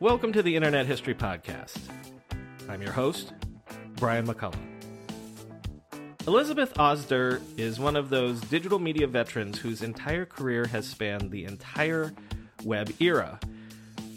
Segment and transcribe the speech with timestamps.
[0.00, 1.78] Welcome to the Internet History Podcast.
[2.70, 3.34] I'm your host,
[3.96, 4.56] Brian McCullough.
[6.26, 11.44] Elizabeth Osder is one of those digital media veterans whose entire career has spanned the
[11.44, 12.14] entire
[12.64, 13.38] web era,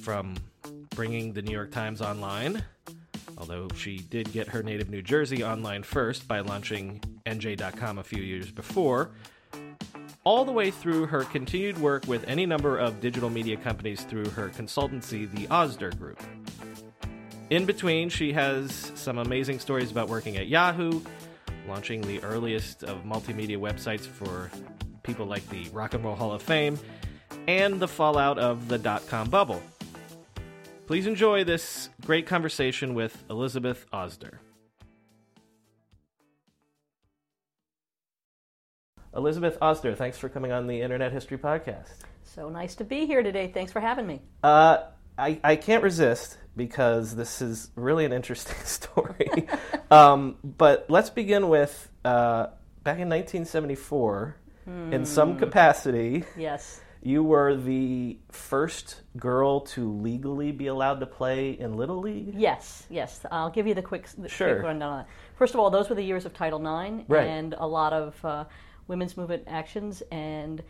[0.01, 0.35] from
[0.91, 2.63] bringing the New York Times online,
[3.37, 8.23] although she did get her native New Jersey online first by launching NJ.com a few
[8.23, 9.11] years before,
[10.23, 14.29] all the way through her continued work with any number of digital media companies through
[14.29, 16.21] her consultancy, the Osder Group.
[17.49, 21.01] In between, she has some amazing stories about working at Yahoo,
[21.67, 24.49] launching the earliest of multimedia websites for
[25.03, 26.79] people like the Rock and Roll Hall of Fame,
[27.47, 29.61] and the fallout of the dot com bubble.
[30.87, 34.37] Please enjoy this great conversation with Elizabeth Osder.
[39.15, 41.93] Elizabeth Osder, thanks for coming on the Internet History Podcast.
[42.23, 43.47] So nice to be here today.
[43.53, 44.21] Thanks for having me.
[44.43, 44.79] Uh,
[45.17, 49.47] I, I can't resist because this is really an interesting story.
[49.91, 52.47] um, but let's begin with uh,
[52.83, 54.37] back in 1974,
[54.91, 56.79] in some capacity, Yes.
[57.01, 62.33] you were the first girl to legally be allowed to play in Little League.
[62.37, 63.25] Yes, yes.
[63.29, 64.53] I'll give you the quick, the Sure.
[64.55, 65.07] quick rundown on that.
[65.35, 67.27] First of all, those were the years of Title IX Right.
[67.27, 68.45] and a lot of uh,
[68.87, 70.03] women's movement actions.
[70.11, 70.61] And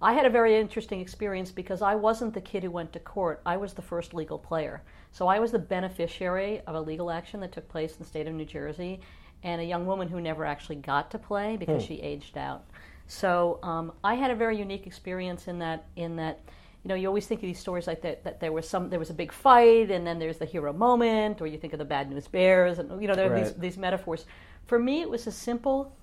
[0.00, 3.40] I had a very interesting experience because I wasn't the kid who went to court.
[3.44, 4.82] I was the first legal player.
[5.10, 8.26] So I was the beneficiary of a legal action that took place in the state
[8.26, 9.00] of New Jersey
[9.42, 12.64] and a young woman who never actually got to play because she aged out.
[13.06, 16.40] So um, I had a very unique experience in that in that
[16.84, 18.98] you know you always think of these stories like that that there was some there
[18.98, 21.84] was a big fight and then there's the hero moment or you think of the
[21.84, 24.26] bad news bears and you know there are these these metaphors.
[24.66, 25.96] For me, it was a simple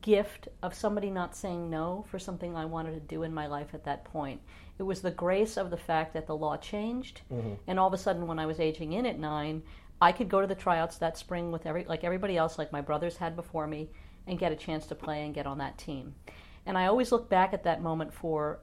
[0.00, 3.68] gift of somebody not saying no for something I wanted to do in my life
[3.74, 4.40] at that point.
[4.78, 7.54] It was the grace of the fact that the law changed, mm-hmm.
[7.66, 9.62] and all of a sudden, when I was aging in at nine,
[10.00, 12.80] I could go to the tryouts that spring with every like everybody else, like my
[12.80, 13.88] brothers had before me,
[14.26, 16.14] and get a chance to play and get on that team.
[16.66, 18.60] And I always look back at that moment for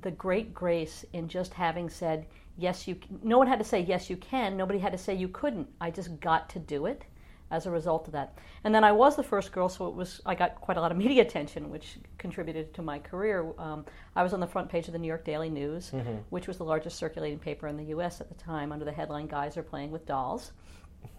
[0.00, 2.26] the great grace in just having said
[2.58, 2.86] yes.
[2.86, 4.56] You no one had to say yes you can.
[4.56, 5.68] Nobody had to say you couldn't.
[5.80, 7.04] I just got to do it
[7.54, 8.38] as a result of that.
[8.64, 10.90] And then I was the first girl, so it was I got quite a lot
[10.90, 13.52] of media attention, which contributed to my career.
[13.58, 13.84] Um,
[14.16, 15.90] I was on the front page of the New York Daily News,
[16.30, 18.20] which was the largest circulating paper in the U.S.
[18.20, 20.52] at the time, under the headline "Guys are playing with dolls."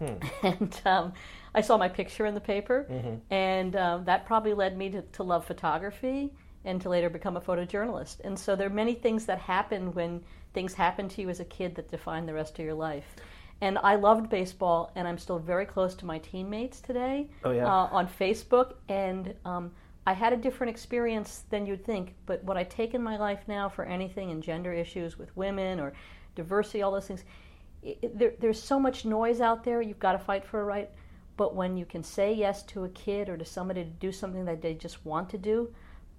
[0.42, 1.12] and um,
[1.54, 2.86] I saw my picture in the paper,
[3.30, 6.32] and um, that probably led me to, to love photography
[6.64, 8.20] and to later become a photojournalist.
[8.24, 11.44] And so there are many things that happen when things happen to you as a
[11.44, 13.14] kid that define the rest of your life.
[13.60, 17.66] And I loved baseball, and I'm still very close to my teammates today Oh, yeah?
[17.66, 18.74] uh, on Facebook.
[18.88, 19.72] And um,
[20.06, 22.14] I had a different experience than you'd think.
[22.26, 25.80] But what I take in my life now for anything in gender issues with women
[25.80, 25.94] or
[26.34, 27.24] diversity, all those things,
[27.82, 29.80] it, there, there's so much noise out there.
[29.80, 30.90] You've got to fight for a right.
[31.38, 34.44] But when you can say yes to a kid or to somebody to do something
[34.46, 35.72] that they just want to do,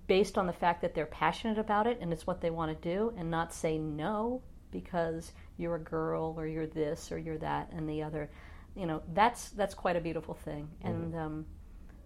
[0.08, 2.90] based on the fact that they're passionate about it and it's what they want to
[2.90, 7.70] do, and not say no because you're a girl or you're this or you're that
[7.72, 8.30] and the other,
[8.76, 10.68] you know, that's that's quite a beautiful thing.
[10.84, 11.46] And um,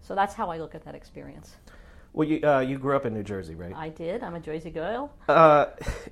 [0.01, 1.55] so that's how I look at that experience.
[2.13, 3.73] Well, you uh, you grew up in New Jersey, right?
[3.73, 4.21] I did.
[4.21, 5.13] I'm a Jersey girl.
[5.29, 5.67] Uh,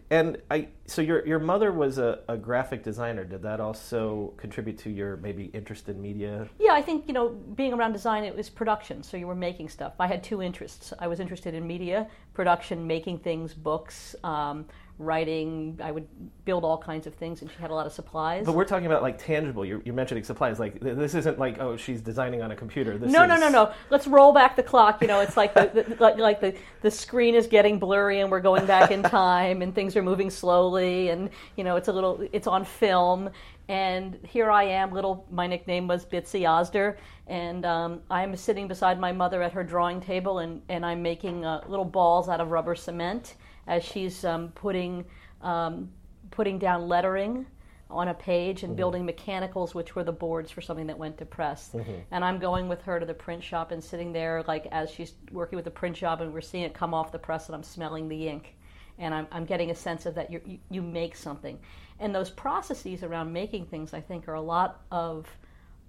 [0.09, 3.25] and I so your your mother was a, a graphic designer.
[3.25, 6.47] Did that also contribute to your maybe interest in media?
[6.57, 9.03] Yeah, I think you know, being around design, it was production.
[9.03, 9.93] So you were making stuff.
[9.99, 10.93] I had two interests.
[10.99, 14.65] I was interested in media production, making things, books, um,
[14.99, 15.79] writing.
[15.81, 16.07] I would
[16.43, 18.45] build all kinds of things, and she had a lot of supplies.
[18.45, 19.65] But we're talking about like tangible.
[19.65, 20.59] You're, you're mentioning supplies.
[20.59, 22.97] Like th- this isn't like oh she's designing on a computer.
[22.97, 23.73] This no, is, no, no, no.
[23.89, 25.01] Let's roll back the clock.
[25.01, 28.29] You know, it's like the, the like, like the the screen is getting blurry, and
[28.29, 31.93] we're going back in time, and things are moving slowly, and you know, it's a
[31.93, 33.29] little, it's on film,
[33.69, 35.25] and here I am, little.
[35.31, 36.97] My nickname was Bitsy Osder,
[37.27, 41.45] and um, I'm sitting beside my mother at her drawing table, and and I'm making
[41.45, 43.35] uh, little balls out of rubber cement
[43.69, 45.05] as she's um, putting
[45.41, 45.89] um,
[46.31, 47.45] putting down lettering
[47.89, 51.25] on a page and building mechanicals, which were the boards for something that went to
[51.25, 51.73] press.
[52.11, 55.13] And I'm going with her to the print shop and sitting there, like as she's
[55.31, 57.63] working with the print shop, and we're seeing it come off the press, and I'm
[57.63, 58.55] smelling the ink,
[58.99, 61.57] and I'm, I'm getting a sense of that you're, you you make something.
[61.99, 65.25] And those processes around making things, I think, are a lot of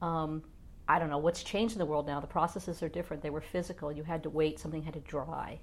[0.00, 0.42] um,
[0.88, 2.18] I don't know what's changed in the world now.
[2.20, 3.22] The processes are different.
[3.22, 3.92] They were physical.
[3.92, 4.58] You had to wait.
[4.58, 5.60] Something had to dry.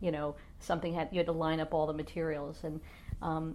[0.00, 2.80] You know, something had you had to line up all the materials, and
[3.20, 3.54] um,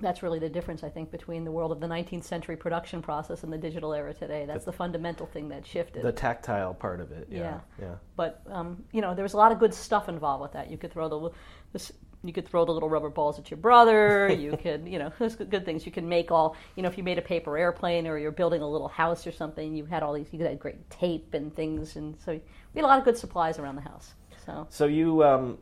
[0.00, 3.42] that's really the difference I think between the world of the 19th century production process
[3.42, 4.44] and the digital era today.
[4.46, 6.02] That's the, fundamental thing that shifted.
[6.02, 7.28] The tactile part of it.
[7.30, 7.38] Yeah.
[7.38, 7.60] Yeah.
[7.80, 7.94] Yeah.
[8.16, 10.70] but um, you know, there was a lot of good stuff involved with that.
[10.70, 11.30] You could throw the
[11.72, 11.92] this,
[12.22, 14.28] you could throw the little rubber balls at your brother.
[14.40, 15.84] You could, you know, there's good things.
[15.84, 18.62] You can make all, you know, if you made a paper airplane or you're building
[18.62, 20.28] a little house or something, you had all these.
[20.32, 22.40] You had great tape and things, and so we
[22.74, 24.14] had a lot of good supplies around the house.
[24.50, 25.58] So So you um,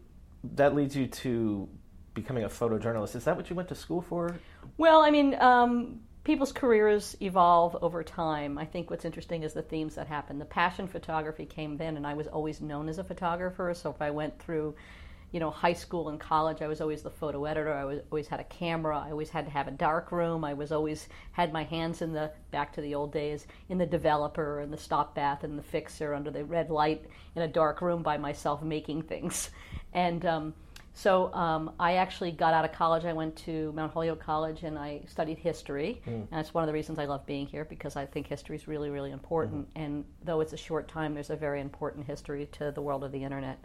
[0.56, 1.68] that leads you to
[2.14, 3.14] becoming a photojournalist.
[3.16, 4.36] Is that what you went to school for?
[4.76, 8.58] Well, I mean, um, people's careers evolve over time.
[8.58, 10.38] I think what's interesting is the themes that happen.
[10.38, 13.72] The passion photography came then, and I was always known as a photographer.
[13.74, 14.74] So if I went through,
[15.30, 17.72] you know, high school and college, I was always the photo editor.
[17.72, 18.98] I was, always had a camera.
[18.98, 20.44] I always had to have a dark room.
[20.44, 23.86] I was always had my hands in the back to the old days in the
[23.86, 27.04] developer and the stop bath and the fixer under the red light
[27.36, 29.50] in a dark room by myself making things,
[29.92, 30.24] and.
[30.24, 30.54] Um,
[30.94, 33.04] so um, I actually got out of college.
[33.04, 36.02] I went to Mount Holyoke College and I studied history.
[36.14, 38.66] And that's one of the reasons I love being here because I think history is
[38.66, 39.68] really, really important.
[39.76, 43.12] And though it's a short time, there's a very important history to the world of
[43.12, 43.60] the internet.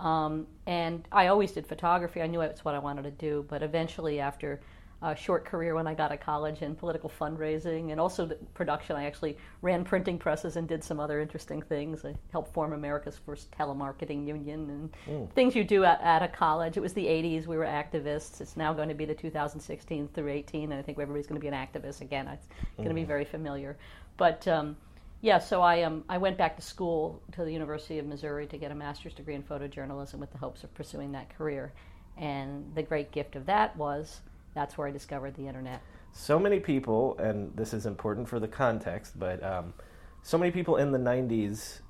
[0.00, 2.22] Um, and I always did photography.
[2.22, 3.44] I knew it's what I wanted to do.
[3.48, 4.60] But eventually, after
[5.02, 8.34] a short career when I got out of college in political fundraising and also the
[8.54, 12.04] production, I actually ran printing presses and did some other interesting things.
[12.04, 16.76] I helped form America's first telemarketing union and things you do at, at a college.
[16.76, 17.46] It was the 80s.
[17.46, 18.40] We were activists.
[18.40, 21.44] It's now going to be the 2016 through 18, and I think everybody's going to
[21.44, 22.28] be an activist again.
[22.28, 22.46] It's
[22.76, 23.78] going to be very familiar.
[24.18, 24.76] But um,
[25.22, 28.56] yeah, so I um, I went back to school to the University of Missouri to
[28.56, 31.72] get a master's degree in photojournalism with the hopes of pursuing that career.
[32.16, 34.20] And the great gift of that was
[34.54, 35.82] that's where I discovered the internet.
[36.12, 39.74] So many people, and this is important for the context, but um,
[40.22, 41.80] so many people in the 90s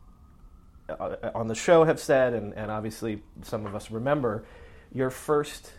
[0.89, 4.45] uh, on the show have said, and, and obviously some of us remember,
[4.93, 5.73] your first,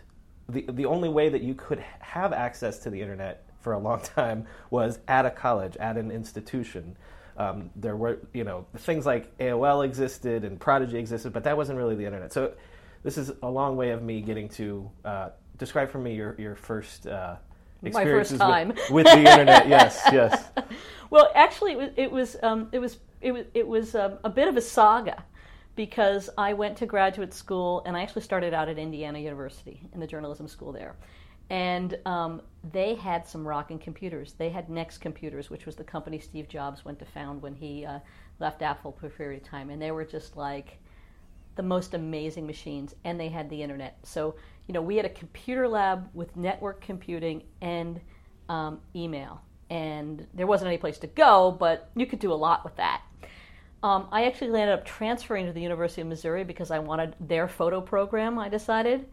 [0.48, 4.00] the, the only way that you could have access to the internet for a long
[4.14, 6.96] time was at a college, at an institution.
[7.36, 11.78] Um, there were, you know, things like AOL existed and Prodigy existed, but that wasn't
[11.78, 12.32] really the internet.
[12.32, 12.52] So
[13.02, 16.54] this is a long way of me getting to uh, describe for me your your
[16.54, 17.36] first uh,
[17.80, 18.68] My experiences first time.
[18.68, 19.68] with, with the internet.
[19.68, 20.44] Yes, yes.
[21.10, 24.30] Well, actually, it was it was um, it was it was it was um, a
[24.30, 25.22] bit of a saga
[25.76, 30.00] because I went to graduate school and I actually started out at Indiana University in
[30.00, 30.96] the journalism school there,
[31.52, 32.40] and um,
[32.72, 34.32] they had some rocking computers.
[34.32, 37.84] They had Next Computers, which was the company Steve Jobs went to found when he
[37.84, 37.98] uh,
[38.40, 40.78] left Apple for a period of time, and they were just like
[41.56, 43.98] the most amazing machines, and they had the internet.
[44.02, 44.34] So
[44.66, 48.00] you know, we had a computer lab with network computing and
[48.48, 52.64] um, email, and there wasn't any place to go, but you could do a lot
[52.64, 53.02] with that.
[53.82, 57.46] Um, I actually landed up transferring to the University of Missouri because I wanted their
[57.46, 58.38] photo program.
[58.38, 59.06] I decided,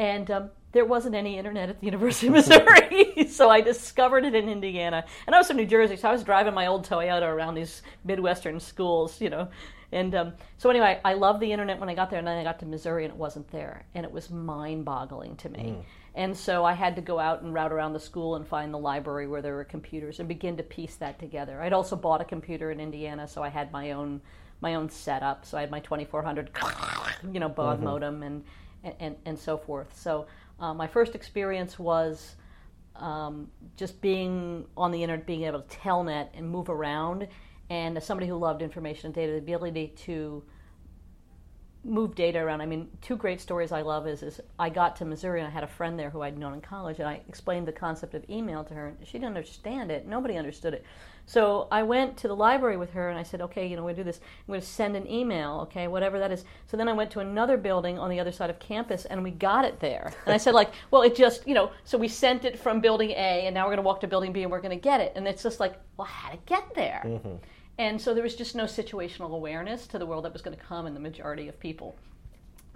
[0.00, 4.34] and um, there wasn't any internet at the University of Missouri, so I discovered it
[4.34, 5.04] in Indiana.
[5.26, 7.82] And I was from New Jersey, so I was driving my old Toyota around these
[8.04, 9.48] Midwestern schools, you know.
[9.92, 12.42] And um, so anyway, I loved the internet when I got there, and then I
[12.42, 15.76] got to Missouri and it wasn't there, and it was mind-boggling to me.
[16.16, 18.78] And so I had to go out and route around the school and find the
[18.78, 21.60] library where there were computers and begin to piece that together.
[21.60, 24.20] I'd also bought a computer in Indiana, so I had my own
[24.60, 25.44] my own setup.
[25.44, 26.50] So I had my 2400,
[27.32, 28.44] you know, baud modem and,
[29.00, 29.98] and and so forth.
[29.98, 30.26] So
[30.58, 32.36] uh, my first experience was
[32.96, 37.28] um, just being on the internet, being able to telnet and move around.
[37.70, 40.44] And as somebody who loved information and data, the ability to
[41.84, 42.60] move data around.
[42.60, 45.50] I mean, two great stories I love is, is I got to Missouri and I
[45.50, 48.28] had a friend there who I'd known in college, and I explained the concept of
[48.30, 50.06] email to her, and she didn't understand it.
[50.06, 50.84] Nobody understood it.
[51.26, 53.94] So I went to the library with her and I said, okay, you know, we're
[53.94, 54.20] going to do this.
[54.40, 56.44] I'm going to send an email, okay, whatever that is.
[56.66, 59.30] So then I went to another building on the other side of campus and we
[59.30, 60.12] got it there.
[60.26, 63.10] And I said, like, well, it just, you know, so we sent it from building
[63.10, 65.00] A and now we're going to walk to building B and we're going to get
[65.00, 65.12] it.
[65.16, 67.02] And it's just like, well, how to get there?
[67.78, 70.62] And so there was just no situational awareness to the world that was going to
[70.62, 71.96] come in the majority of people.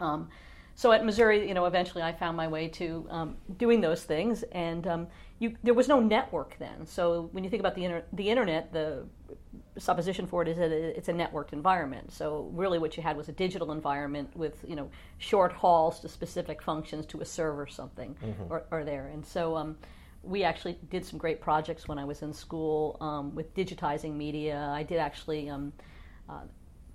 [0.00, 0.28] Um,
[0.74, 4.44] so at Missouri, you know, eventually I found my way to um, doing those things,
[4.52, 5.06] and um,
[5.38, 6.84] you, there was no network then.
[6.86, 9.04] So when you think about the, inter- the internet, the
[9.76, 12.10] supposition for it is that it's a networked environment.
[12.12, 16.08] So really, what you had was a digital environment with you know short hauls to
[16.08, 18.16] specific functions to a server or something,
[18.50, 19.08] or, or there.
[19.08, 19.76] And so um,
[20.22, 24.70] we actually did some great projects when I was in school um, with digitizing media.
[24.74, 25.48] I did actually.
[25.48, 25.72] Um,
[26.28, 26.42] uh,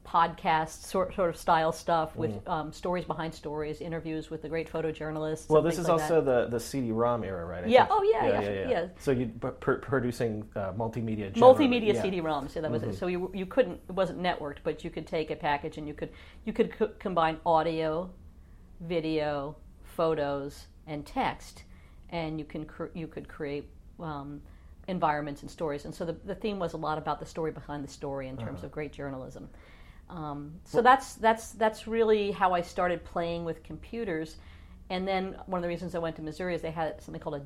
[0.06, 4.70] podcast sort, sort of style stuff with um, stories behind stories, interviews with the great
[4.72, 5.50] photojournalists.
[5.50, 6.46] Well, this is like also that.
[6.52, 7.64] the the CD-ROM era, right?
[7.64, 8.00] I Yeah, think.
[8.00, 8.88] oh, yeah, yeah, yeah.
[9.00, 11.32] So you pr- producing uh, multimedia.
[11.34, 11.94] generally, multimedia yeah.
[11.94, 12.02] Mm-hmm.
[12.04, 12.56] CD-ROMs.
[12.56, 12.96] Yeah, that was it.
[12.96, 15.94] So you you couldn't it wasn't networked, but you could take a package and you
[15.94, 16.10] could
[16.46, 18.10] you could co- combine audio
[18.82, 21.64] video, photos, and text,
[22.10, 23.70] and you can cr- you could create
[24.00, 24.42] um,
[24.88, 25.86] environments and stories.
[25.86, 28.36] And so the, the theme was a lot about the story behind the story in
[28.38, 28.66] terms Uh-huh.
[28.68, 29.50] of great journalism.
[30.14, 34.38] Um, so that's that's that's really how I started playing with computers.
[34.90, 37.36] And then one of the reasons I went to Missouri is they had something called
[37.36, 37.42] a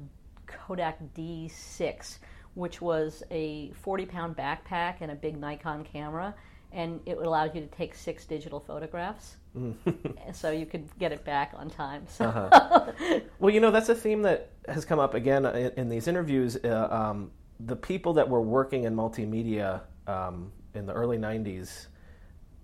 [0.48, 2.18] Kodak D6,
[2.56, 6.36] which was a 40 pound backpack and a big Nikon camera,
[6.74, 9.38] and it allowed you to take six digital photographs.
[10.34, 12.06] so you could get it back on time.
[12.08, 12.92] So Uh-huh.
[13.40, 16.58] Well, you know, that's a theme that has come up again in, in these interviews.
[16.64, 21.88] Uh, um, the people that were working in multimedia um, in the early 90s,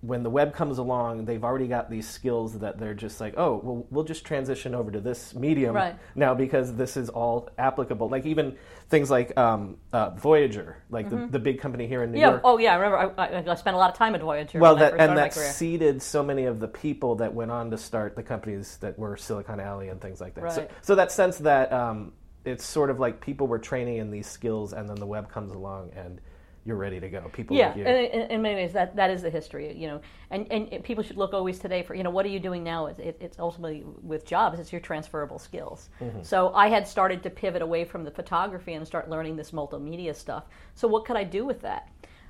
[0.06, 3.60] when the web comes along, they've already got these skills that they're just like, oh,
[3.64, 5.96] well, we'll just transition over to this medium Right.
[6.14, 8.08] now because this is all applicable.
[8.10, 8.56] Like even
[8.90, 12.20] things like um, uh, Voyager, like the, the big company here in New Mm-hmm.
[12.20, 12.40] yeah, York.
[12.44, 14.58] oh yeah, I remember I, I, spent a lot of time at Voyager.
[14.58, 18.14] Well, that and that seeded so many of the people that went on to start
[18.14, 20.52] the companies that were Silicon Alley and things like that.
[20.52, 20.70] So, Right.
[20.82, 22.12] so that sense that um,
[22.44, 25.50] it's sort of like people were training in these skills, and then the web comes
[25.52, 26.20] along, and
[26.64, 27.30] you're ready to go.
[27.32, 27.84] People Yeah, like you.
[27.84, 30.00] and in, many ways, that, that is the history, you know.
[30.30, 32.86] And, and people should look always today for, you know, what are you doing now?
[32.86, 35.90] It, it, it's ultimately with jobs, it's your transferable skills.
[36.22, 40.14] So I had started to pivot away from the photography and start learning this multimedia
[40.14, 40.44] stuff.
[40.74, 41.88] So what could I do with that?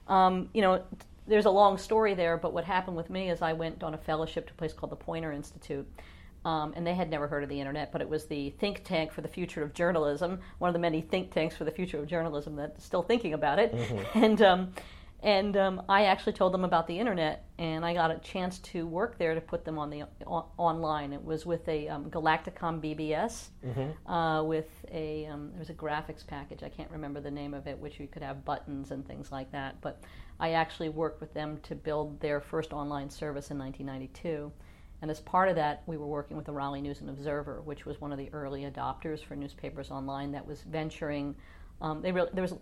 [0.09, 0.83] Um, you know,
[1.26, 3.99] there's a long story there, but what happened with me is I went on a
[3.99, 5.87] fellowship to a place called the Poynter Institute.
[6.45, 9.13] Um, and they had never heard of the internet, but it was the think tank
[9.13, 12.07] for the future of journalism, one of the many think tanks for the future of
[12.07, 13.75] journalism that's still thinking about it.
[14.15, 14.73] And um,
[15.25, 18.87] and um, I actually told them about the internet, and I got a chance to
[18.87, 21.15] work there to put them on the on, online.
[21.15, 23.49] It was with a um, Galacticomm BBS,
[24.07, 26.63] uh, with a um, there was a graphics package.
[26.63, 29.51] I can't remember the name of it, which you could have buttons and things like
[29.53, 29.81] that.
[29.81, 30.03] But
[30.39, 34.53] I actually worked with them to build their first online service in 1992.
[35.05, 37.85] And as part of that, we were working with the Raleigh News and Observer, which
[37.85, 41.37] was one of the early adopters for newspapers online that was venturing.
[41.83, 42.55] Um, they really, there was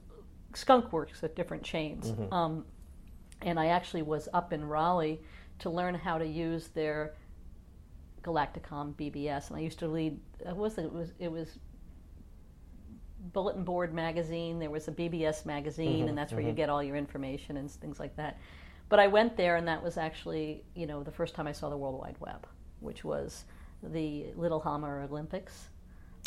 [0.52, 2.64] skunk works at different chains, um,
[3.42, 5.20] and I actually was up in Raleigh
[5.60, 7.14] to learn how to use their
[8.24, 10.18] Galacticomm BBS, and I used to lead.
[10.44, 11.60] It was it was it was
[13.32, 14.58] bulletin board magazine.
[14.58, 18.00] There was a BBS magazine, and that's where you get all your information and things
[18.00, 18.40] like that.
[18.88, 21.70] But I went there, and that was actually, you know, the first time I saw
[21.70, 22.46] the World Wide Web,
[22.80, 23.44] which was
[23.82, 25.68] the Lillehammer Olympics.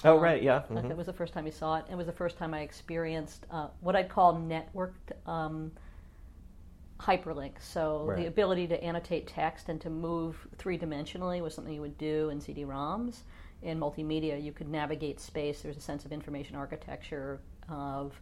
[0.04, 0.64] oh, right, yeah.
[0.70, 0.88] Mhm.
[0.90, 1.86] That was the first time I saw it.
[1.90, 5.72] It was the first time I experienced uh, what I'd call networked um,
[7.00, 7.62] hyperlinks.
[7.62, 8.18] So Right.
[8.18, 12.30] the ability to annotate text and to move three dimensionally was something you would do
[12.30, 13.24] in CD-ROMs.
[13.62, 15.62] In multimedia, you could navigate space.
[15.62, 18.20] There's a sense of information architecture of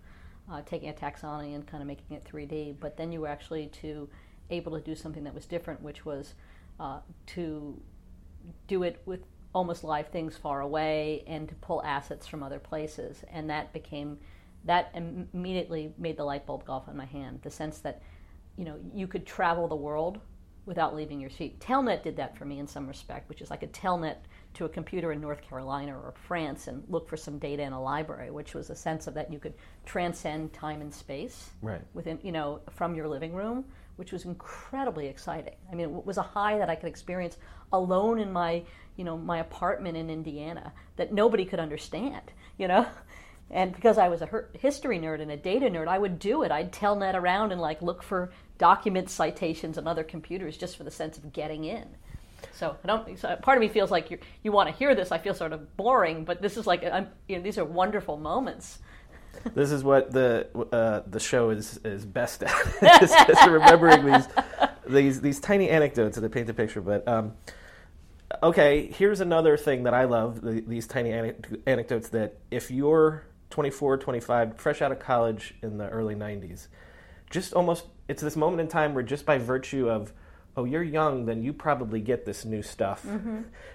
[0.52, 2.76] uh, taking a taxonomy and kind of making it 3D.
[2.80, 4.08] But then you were actually to
[4.54, 6.34] able to do something that was different, which was
[6.80, 7.80] uh, to
[8.68, 9.22] do it with
[9.54, 13.24] almost live things far away and to pull assets from other places.
[13.32, 14.18] And that became
[14.66, 17.40] that immediately made the light bulb go off in my hand.
[17.44, 18.02] The sense that
[18.58, 20.20] you know you could travel the world
[20.66, 21.60] without leaving your seat.
[21.60, 24.16] Telnet did that for me in some respect which is i could telnet
[24.54, 27.82] to a computer in north carolina or france and look for some data in a
[27.82, 29.56] library which was a sense of that you could
[29.86, 31.82] transcend time and space Right.
[31.94, 33.66] within you know from your living room
[33.96, 37.38] which was incredibly exciting i mean it was a high that i could experience
[37.72, 38.62] alone in my
[38.96, 42.86] you know my apartment in indiana that nobody could understand you know
[43.52, 46.52] and because i was a history nerd and a data nerd i would do it
[46.52, 50.84] i'd tell telnet around and like look for document citations on other computers just for
[50.84, 51.88] the sense of getting in
[52.52, 53.18] so I don't.
[53.20, 55.12] So part of me feels like you you want to hear this.
[55.12, 58.18] I feel sort of boring, but this is like I'm, you know, these are wonderful
[58.18, 58.80] moments.
[59.54, 62.52] This is what the uh, the show is is best at,
[63.02, 64.28] is just remembering these
[64.88, 66.82] these these tiny anecdotes that paint a picture.
[66.82, 67.34] But um,
[68.42, 72.10] okay, here's another thing that I love: the, these tiny anec- anecdotes.
[72.10, 76.68] That if you're 24, 25, fresh out of college in the early 90s,
[77.30, 80.14] just almost it's this moment in time where just by virtue of
[80.56, 83.06] oh you're young then you probably get this new stuff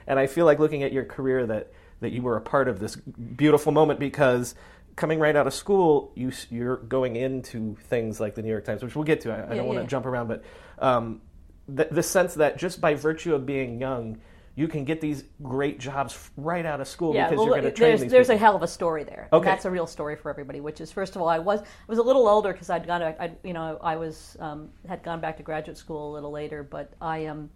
[0.06, 2.78] and i feel like looking at your career that that you were a part of
[2.78, 4.54] this beautiful moment because
[4.98, 8.82] coming right out of school you, you're going into things like the new york times
[8.82, 10.44] which we'll get to i, I don't want to jump around but
[10.80, 11.20] um,
[11.68, 14.18] the, the sense that just by virtue of being young
[14.58, 17.70] you can get these great jobs right out of school because well, you're going to
[17.70, 18.34] train there's these there's people.
[18.34, 19.28] a hell of a story there.
[19.30, 19.48] And Okay.
[19.50, 20.58] that's a real story for everybody.
[20.60, 23.00] Which is, first of all, I was I was a little older because I'd gone,
[23.00, 26.64] I you know, I was um, had gone back to graduate school a little later.
[26.64, 27.50] But I um,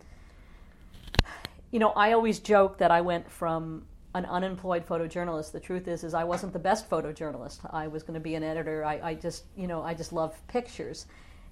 [1.72, 3.84] you know, I always joke that I went from
[4.14, 5.52] an unemployed photojournalist.
[5.52, 7.60] The truth is, is I wasn't the best photojournalist.
[7.72, 8.84] I was going to be an editor.
[8.84, 11.06] I, I just, you know, I just love pictures,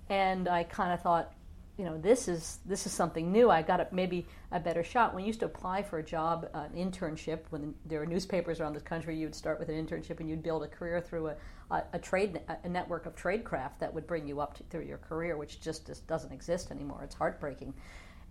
[0.08, 1.32] and I kind of thought,
[1.78, 3.50] you know, this is this is something new.
[3.50, 5.14] I got a, maybe a better shot.
[5.14, 8.74] When you used to apply for a job, an internship, when there were newspapers around
[8.74, 11.36] the country, you would start with an internship and you'd build a career through a,
[11.70, 14.98] a, a trade a network of tradecraft that would bring you up to, through your
[14.98, 17.00] career, which just, just doesn't exist anymore.
[17.02, 17.72] It's heartbreaking.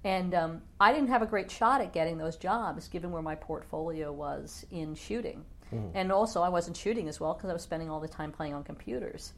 [0.04, 3.36] And um, I didn't have a great shot at getting those jobs, given where my
[3.36, 5.44] portfolio was in shooting.
[5.74, 5.92] Mm.
[5.94, 8.54] And also, I wasn't shooting as well because I was spending all the time playing
[8.54, 9.34] on computers.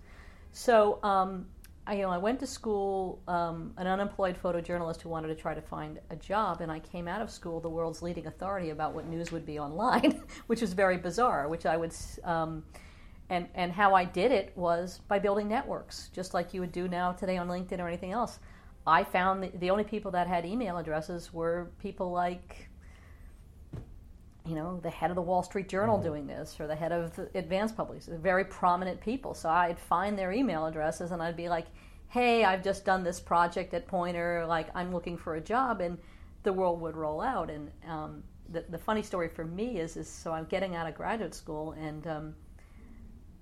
[0.51, 1.47] So um,
[1.87, 5.53] I, you know, I went to school, um, an unemployed photojournalist who wanted to try
[5.53, 8.93] to find a job, and I came out of school the world's leading authority about
[8.93, 11.47] what news would be online, which was very bizarre.
[11.47, 12.63] Which I would, um,
[13.29, 16.87] and and how I did it was by building networks, just like you would do
[16.87, 18.39] now today on LinkedIn or anything else.
[18.85, 22.69] I found the, the only people that had email addresses were people like
[24.45, 26.07] you know, the head of the Wall Street Journal mm-hmm.
[26.07, 29.33] doing this, or the head of the Advanced Publishing, very prominent people.
[29.33, 31.67] So I'd find their email addresses and I'd be like,
[32.09, 35.97] hey, I've just done this project at Poynter, like I'm looking for a job, and
[36.43, 37.49] the world would roll out.
[37.49, 40.95] And um, the, the funny story for me is, is so I'm getting out of
[40.95, 42.35] graduate school and um,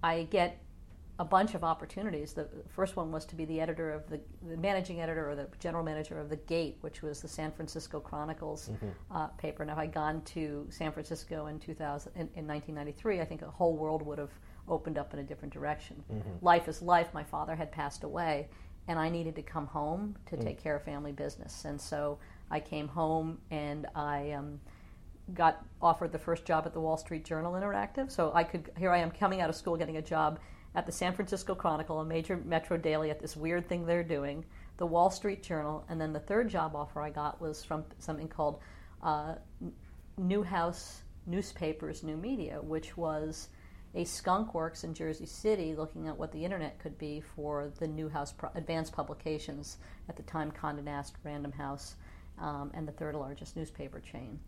[0.04, 0.62] I get
[1.20, 2.32] a bunch of opportunities.
[2.32, 5.48] The first one was to be the editor of the, the managing editor or the
[5.60, 8.88] general manager of the Gate, which was the San Francisco Chronicles mm-hmm.
[9.12, 9.66] uh, paper.
[9.66, 13.48] Now, if I'd gone to San Francisco in 2000 in, in, 1993, I think the
[13.48, 14.32] whole world would have
[14.70, 16.02] opened up in a different direction.
[16.10, 16.30] Mm-hmm.
[16.46, 17.14] Life is life.
[17.14, 18.48] My father had passed away,
[18.88, 20.44] and I needed to come home to mm.
[20.44, 21.66] take care of family business.
[21.66, 22.18] And so
[22.50, 24.32] I came home and I.
[24.32, 24.62] Um,
[25.36, 28.10] got offered the first job at the Wall Street Journal Interactive.
[28.10, 30.40] So I could here I am coming out of school getting a job
[30.80, 34.46] at the San Francisco Chronicle, a major metro daily, at this weird thing they're doing,
[34.78, 38.30] the Wall Street Journal, and then the third job offer I got was from something
[38.30, 38.62] called
[39.04, 39.36] uh,
[40.18, 43.50] Newhouse Newspapers New Media, which was
[43.94, 47.88] a skunk works in Jersey City looking at what the internet could be for the
[47.88, 51.96] Newhouse Pro- Advanced Publications, at the time Condé Nast, Random House,
[52.40, 54.40] um, and the third largest newspaper chain.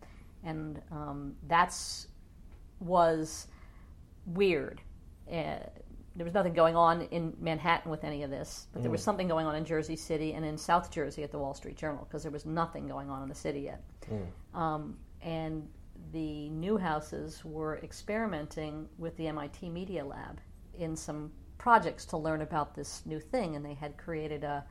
[0.44, 2.06] And um, that's
[2.80, 3.48] was
[4.24, 4.80] weird.
[5.30, 5.58] Uh,
[6.14, 9.04] there was nothing going on in Manhattan with any of this, but there was mm.
[9.04, 12.04] something going on in Jersey City and in South Jersey at the Wall Street Journal
[12.06, 13.82] because there was nothing going on in the city yet.
[14.10, 14.58] Mm.
[14.58, 15.68] Um, and
[16.12, 20.40] the Newhouses were experimenting with the MIT Media Lab
[20.78, 24.64] in some projects to learn about this new thing, and they had created a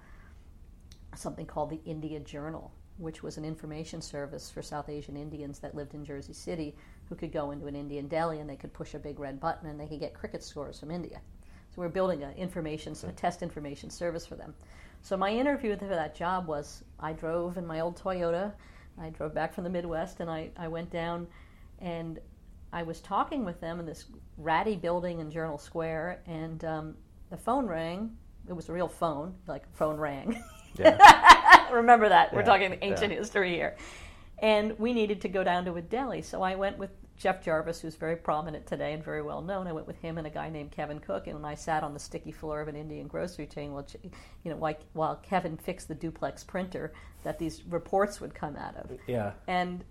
[1.15, 5.75] something called the India Journal, which was an information service for South Asian Indians that
[5.75, 6.75] lived in Jersey City
[7.12, 9.69] who could go into an Indian deli and they could push a big red button
[9.69, 11.19] and they could get cricket scores from India.
[11.76, 14.54] So we're building a information, a test information service for them.
[15.02, 18.54] So my interview for that job was I drove in my old Toyota.
[18.97, 21.28] I drove back from the Midwest and I, I went down
[21.80, 22.17] and
[22.71, 24.06] I was talking with them in this
[24.38, 26.95] ratty building in Journal Square and um,
[27.30, 28.15] the phone rang.
[28.47, 30.41] It was a real phone, like phone rang.
[30.80, 31.69] Yeah.
[31.74, 32.30] Remember that.
[32.32, 32.38] Yeah.
[32.38, 33.19] We're talking ancient yeah.
[33.19, 33.76] history here.
[34.38, 36.21] And we needed to go down to a deli.
[36.21, 39.67] So I went with Jeff Jarvis, who's very prominent today and very well known.
[39.67, 41.99] I went with him and a guy named Kevin Cook, and I sat on the
[41.99, 43.86] sticky floor of an Indian grocery chain while,
[44.43, 48.75] you know, while, while Kevin fixed the duplex printer that these reports would come out
[48.75, 48.91] of.
[49.05, 49.34] Yeah.
[49.47, 49.84] And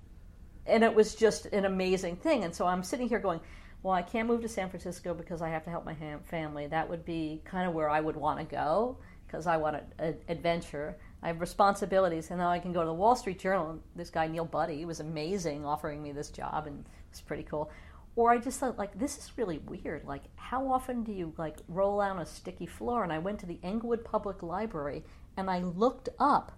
[0.67, 2.45] and it was just an amazing thing.
[2.45, 3.41] And so I'm sitting here going,
[3.83, 6.67] well, I can't move to San Francisco because I have to help my family.
[6.67, 10.17] That would be kind of where I would want to go because I want an
[10.29, 10.99] adventure.
[11.23, 13.79] I have responsibilities, and now I can go to the Wall Street Journal.
[13.95, 17.71] This guy Neil Budde was amazing, offering me this job, and it was pretty cool.
[18.17, 20.05] Or I just thought, like, this is really weird.
[20.05, 23.05] Like, how often do you like roll out on a sticky floor?
[23.05, 25.05] And I went to the Englewood Public Library
[25.37, 26.53] and I looked up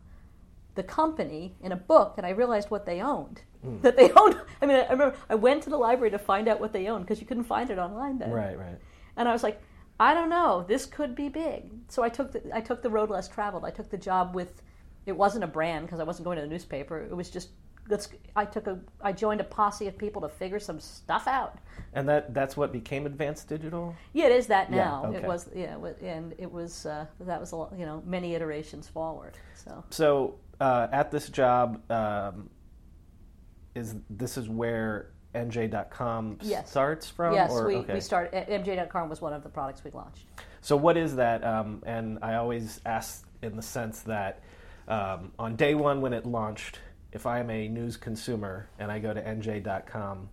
[0.74, 3.42] the company in a book, and I realized what they owned.
[3.64, 3.80] Mm.
[3.82, 4.40] That they owned.
[4.60, 7.04] I mean, I remember I went to the library to find out what they owned
[7.04, 8.30] because you couldn't find it online then.
[8.30, 8.78] Right, right.
[9.16, 9.60] And I was like,
[10.02, 10.64] I don't know.
[10.66, 11.70] This could be big.
[11.86, 13.64] So I took the, I took the road less traveled.
[13.64, 14.60] I took the job with.
[15.06, 16.98] It wasn't a brand because I wasn't going to the newspaper.
[16.98, 17.50] It was just
[17.88, 18.08] let's.
[18.34, 18.80] I took a.
[19.00, 21.58] I joined a posse of people to figure some stuff out.
[21.92, 23.94] And that that's what became Advanced Digital.
[24.12, 25.02] Yeah, it is that now.
[25.04, 25.18] Yeah, okay.
[25.18, 28.88] It was yeah, and it was uh, that was a, lot, you know many iterations
[28.88, 29.38] forward.
[29.54, 32.50] So so uh, at this job, um,
[33.76, 36.70] is this is where NJ.com yes.
[36.70, 37.34] starts from?
[37.34, 37.94] Yes, or, we, okay.
[37.94, 38.46] we started.
[38.48, 40.26] NJ.com was one of the products we launched.
[40.60, 41.44] So what is that?
[41.44, 44.42] Um, and I always ask in the sense that
[44.88, 46.78] um, on day one when it launched,
[47.12, 50.28] if I'm a news consumer and I go to NJ.com,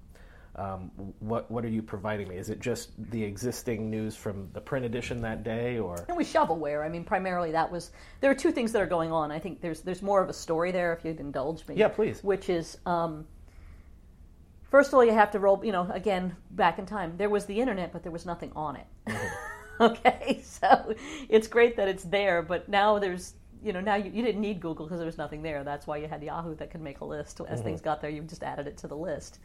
[0.56, 2.36] um, what what are you providing me?
[2.36, 6.26] Is it just the existing news from the print edition that day, or and we
[6.26, 6.84] shovelware?
[6.84, 7.92] I mean, primarily that was.
[8.20, 9.32] There are two things that are going on.
[9.32, 11.76] I think there's there's more of a story there, if you'd indulge me.
[11.76, 12.22] Yeah, please.
[12.24, 13.26] Which is um,
[14.70, 17.46] First of all, you have to roll, you know, again, back in time, there was
[17.46, 18.86] the internet, but there was nothing on it.
[19.08, 19.28] Mm-hmm.
[19.82, 20.94] okay, so
[21.30, 24.62] it's great that it's there, but now there's you know now you, you didn't need
[24.62, 25.64] Google because there was nothing there.
[25.64, 27.42] That's why you had Yahoo that could make a list.
[27.42, 27.64] As Mm-hmm.
[27.68, 29.40] things got there, you just added it to the list.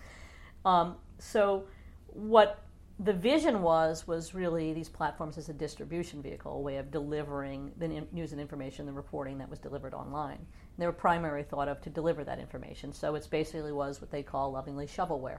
[0.64, 1.64] Um, so
[2.08, 2.60] what
[3.00, 7.72] the vision was was really these platforms as a distribution vehicle, a way of delivering
[7.78, 10.38] the news and information, the reporting that was delivered online.
[10.76, 12.92] Were primarily thought of to deliver that information.
[12.92, 15.38] So it's basically was what they call lovingly shovelware.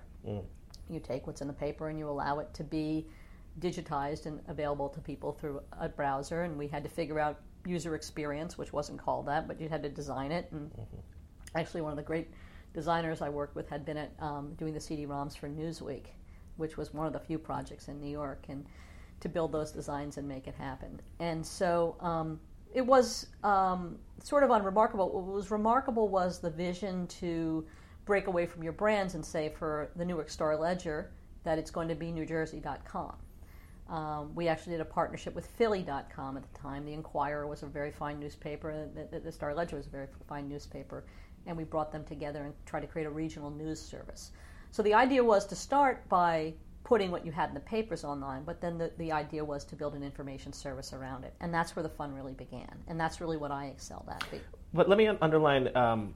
[0.89, 3.07] You take what's in the paper and you allow it to be
[3.59, 6.43] digitized and available to people through a browser.
[6.43, 9.83] And we had to figure out user experience, which wasn't called that, but you had
[9.83, 10.47] to design it.
[10.51, 10.71] And
[11.55, 12.29] actually, one of the great
[12.73, 16.07] designers I worked with had been at um, doing the CD-ROMs for Newsweek,
[16.57, 18.65] which was one of the few projects in New York, and
[19.21, 21.01] to build those designs and make it happen.
[21.19, 22.39] And so um,
[22.75, 25.09] it was um, sort of unremarkable.
[25.09, 27.65] What was remarkable was the vision to
[28.03, 31.09] break away from your brands and say for the Newark Star Ledger
[31.43, 33.15] that it's going to be NewJersey.com.
[33.87, 36.85] Um, we actually did a partnership with Philly.com at the time.
[36.85, 40.49] The Inquirer was a very fine newspaper, the, the Star Ledger was a very fine
[40.49, 41.05] newspaper,
[41.45, 44.31] and we brought them together and tried to create a regional news service.
[44.71, 46.55] So the idea was to start by
[46.85, 49.75] putting what you had in the papers online, but then the, the idea was to
[49.75, 51.33] build an information service around it.
[51.41, 52.71] And that's where the fun really began.
[52.87, 54.23] And that's really what I excelled at.
[54.73, 55.75] But let me underline.
[55.75, 56.13] Um,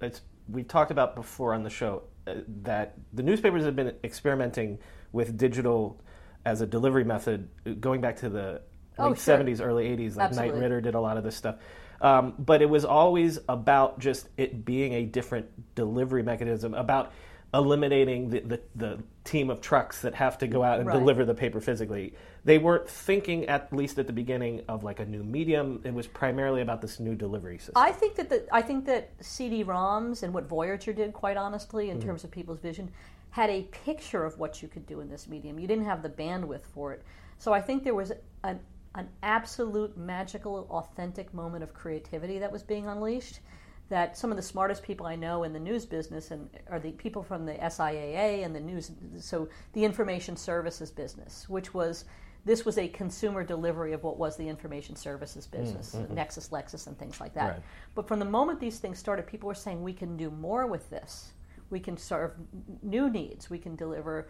[0.00, 4.78] it's we talked about before on the show uh, that the newspapers have been experimenting
[5.12, 6.00] with digital
[6.44, 8.62] as a delivery method uh, going back to the
[8.98, 9.38] Oh, late sure.
[9.38, 10.16] 70s, early 80s.
[10.16, 10.54] Like Absolutely.
[10.54, 11.56] Knight Ridder did a lot of this stuff.
[12.00, 17.12] Um, but it was always about just it being a different delivery mechanism, about
[17.56, 20.98] eliminating the, the, the team of trucks that have to go out and Right.
[20.98, 22.14] deliver the paper physically.
[22.44, 25.80] They weren't thinking, at least at the beginning, of like a new medium.
[25.84, 27.74] It was primarily about this new delivery system.
[27.76, 32.00] I think that the, I think that CD-ROMs and what Voyager did, quite honestly, Mm-hmm.
[32.00, 32.90] in terms of people's vision,
[33.30, 35.58] had a picture of what you could do in this medium.
[35.58, 37.02] You didn't have the bandwidth for it,
[37.38, 38.12] so I think there was
[38.44, 38.60] an
[38.94, 43.40] an absolute magical, authentic moment of creativity that was being unleashed.
[43.88, 46.90] That some of the smartest people I know in the news business and are the
[46.92, 52.04] people from the SIAA and the news, so the information services business, which was
[52.46, 56.96] this was a consumer delivery of what was the information services business, Nexis, Lexis, and
[56.96, 57.50] things like that.
[57.50, 57.62] Right.
[57.96, 60.88] But from the moment these things started, people were saying we can do more with
[60.88, 61.32] this.
[61.70, 62.34] We can serve
[62.82, 63.50] new needs.
[63.50, 64.28] We can deliver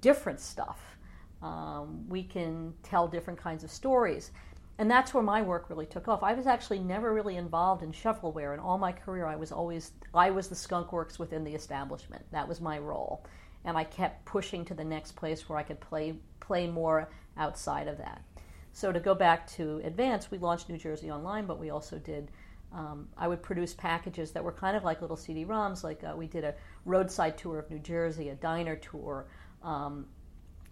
[0.00, 0.80] different stuff.
[1.40, 4.32] Um, we can tell different kinds of stories.
[4.78, 6.22] And that's where my work really took off.
[6.22, 8.54] I was actually never really involved in shovelware.
[8.54, 12.24] In all my career, I was always I was the skunk works within the establishment.
[12.30, 13.24] That was my role,
[13.64, 17.88] and I kept pushing to the next place where I could play play more outside
[17.88, 18.22] of that.
[18.72, 22.30] So to go back to Advance, we launched New Jersey Online, but we also did.
[22.70, 25.82] Um, I would produce packages that were kind of like little CD-ROMs.
[25.82, 29.26] Like uh, we did a roadside tour of New Jersey, a diner tour.
[29.62, 30.06] Um,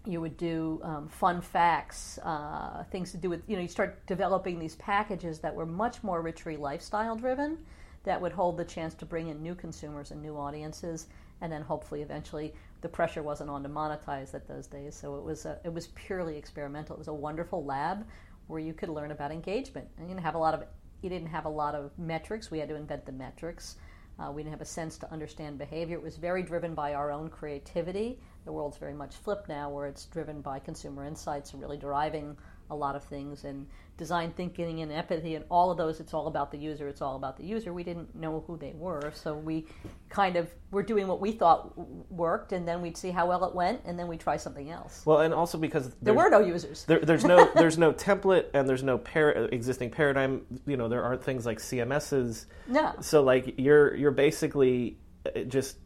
[0.07, 4.05] you would do um, fun facts, uh, things to do with, you know, you start
[4.07, 7.57] developing these packages that were much more richly lifestyle driven,
[8.03, 11.07] that would hold the chance to bring in new consumers and new audiences,
[11.41, 14.95] and then hopefully eventually the pressure wasn't on to monetize at those days.
[14.95, 16.95] So it was a, it was purely experimental.
[16.95, 18.05] It was a wonderful lab
[18.47, 19.87] where you could learn about engagement.
[19.97, 20.63] And you didn't have a lot of
[21.01, 22.49] you didn't have a lot of metrics.
[22.49, 23.75] We had to invent the metrics.
[24.19, 25.95] Uh, we didn't have a sense to understand behavior.
[25.95, 28.19] It was very driven by our own creativity.
[28.45, 32.35] The world's very much flipped now, where it's driven by consumer insights and really deriving
[32.69, 35.99] a lot of things and design thinking and empathy and all of those.
[35.99, 36.87] It's all about the user.
[36.87, 37.73] It's all about the user.
[37.73, 39.65] We didn't know who they were, so we
[40.09, 41.75] kind of were doing what we thought
[42.11, 45.01] worked, and then we'd see how well it went, and then we'd try something else.
[45.05, 46.85] Well, and also because There were no users.
[46.85, 50.45] there, there's no there's no template and there's no par- existing paradigm.
[50.67, 52.45] You know, there aren't things like CMSs.
[52.67, 52.93] No.
[53.01, 55.77] So like you're you're basically uh, just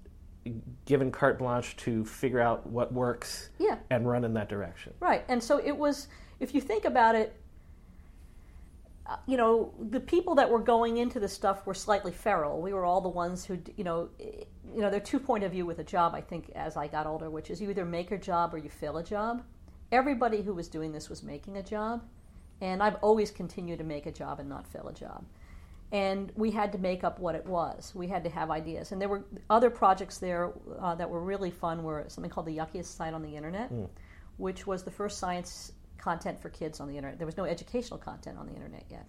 [0.86, 3.78] given carte blanche to figure out what works Yeah.
[3.92, 4.94] and run in that direction.
[5.00, 5.24] Right.
[5.28, 6.08] And so it was,
[6.42, 7.34] if you think about it,
[9.06, 12.62] uh, you know, the people that were going into this stuff were slightly feral.
[12.62, 15.44] We were all the ones who, you know, eh, you know, there are two point
[15.44, 16.16] of view with a job.
[16.16, 18.70] I think as I got older, which is you either make a job or you
[18.70, 19.44] fail a job.
[19.92, 22.04] Everybody who was doing this was making a job,
[22.60, 25.26] and I've always continued to make a job and not fail a job.
[25.92, 27.92] And we had to make up what it was.
[27.94, 31.52] We had to have ideas, and there were other projects there uh, that were really
[31.52, 31.84] fun.
[31.84, 33.70] Were something called the Yuckiest Site on the Internet,
[34.38, 37.18] which was the first science content for kids on the internet.
[37.18, 39.06] There was no educational content on the internet yet.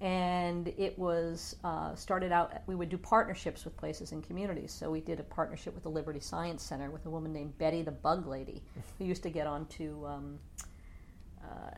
[0.00, 4.70] And it was uh, started out, we would do partnerships with places and communities.
[4.70, 7.80] So we did a partnership with the Liberty Science Center with a woman named Betty
[7.80, 8.62] the Bug Lady,
[8.98, 10.38] who used to get on to, um,
[11.42, 11.70] uh,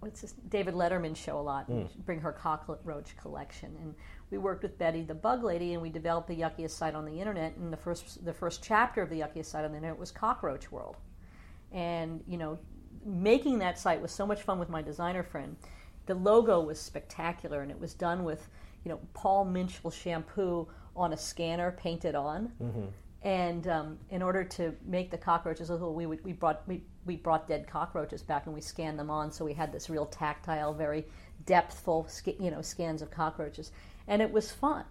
[0.00, 3.76] what's this, David Letterman's show a lot, and bring her cockroach collection.
[3.80, 3.94] And
[4.32, 7.20] we worked with Betty the Bug Lady, and we developed the Yuckiest Site on the
[7.20, 7.54] internet.
[7.56, 10.72] And the first, the first chapter of the Yuckiest Site on the internet was Cockroach
[10.72, 10.96] World
[11.72, 12.58] and you know
[13.04, 15.56] making that site was so much fun with my designer friend
[16.10, 18.48] the logo was spectacular, and it was done with
[18.84, 22.52] you know Paul Mitchell shampoo on a scanner painted on.
[23.22, 27.16] And um, in order to make the cockroaches little, we would, we brought we, we
[27.16, 30.74] brought dead cockroaches back and we scanned them on, so we had this real tactile,
[30.74, 31.06] very
[31.46, 32.08] depthful,
[32.40, 33.70] you know, scans of cockroaches,
[34.08, 34.84] and it was fun.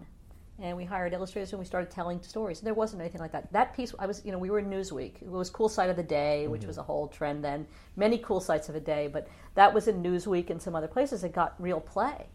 [0.62, 2.60] And we hired illustrators and we started telling stories.
[2.60, 3.50] There wasn't anything like that.
[3.52, 5.22] That piece, I was, you know, we were in Newsweek.
[5.22, 7.66] It was Cool Site of the Day, which was a whole trend then.
[7.96, 11.24] Many cool sites of the day, but that was in Newsweek and some other places
[11.24, 12.26] It got real play.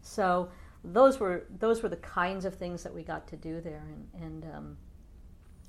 [0.00, 0.48] So
[0.84, 4.22] those were those were the kinds of things that we got to do there, and,
[4.24, 4.76] and um,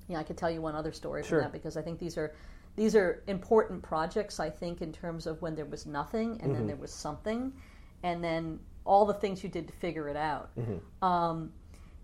[0.08, 1.40] yeah, I could tell you one other story Sure.
[1.40, 2.34] from that because I think these are
[2.78, 4.40] these are important projects.
[4.40, 7.52] I think in terms of when there was nothing and then there was something,
[8.04, 10.52] and then all the things you did to figure it out.
[11.02, 11.52] Um,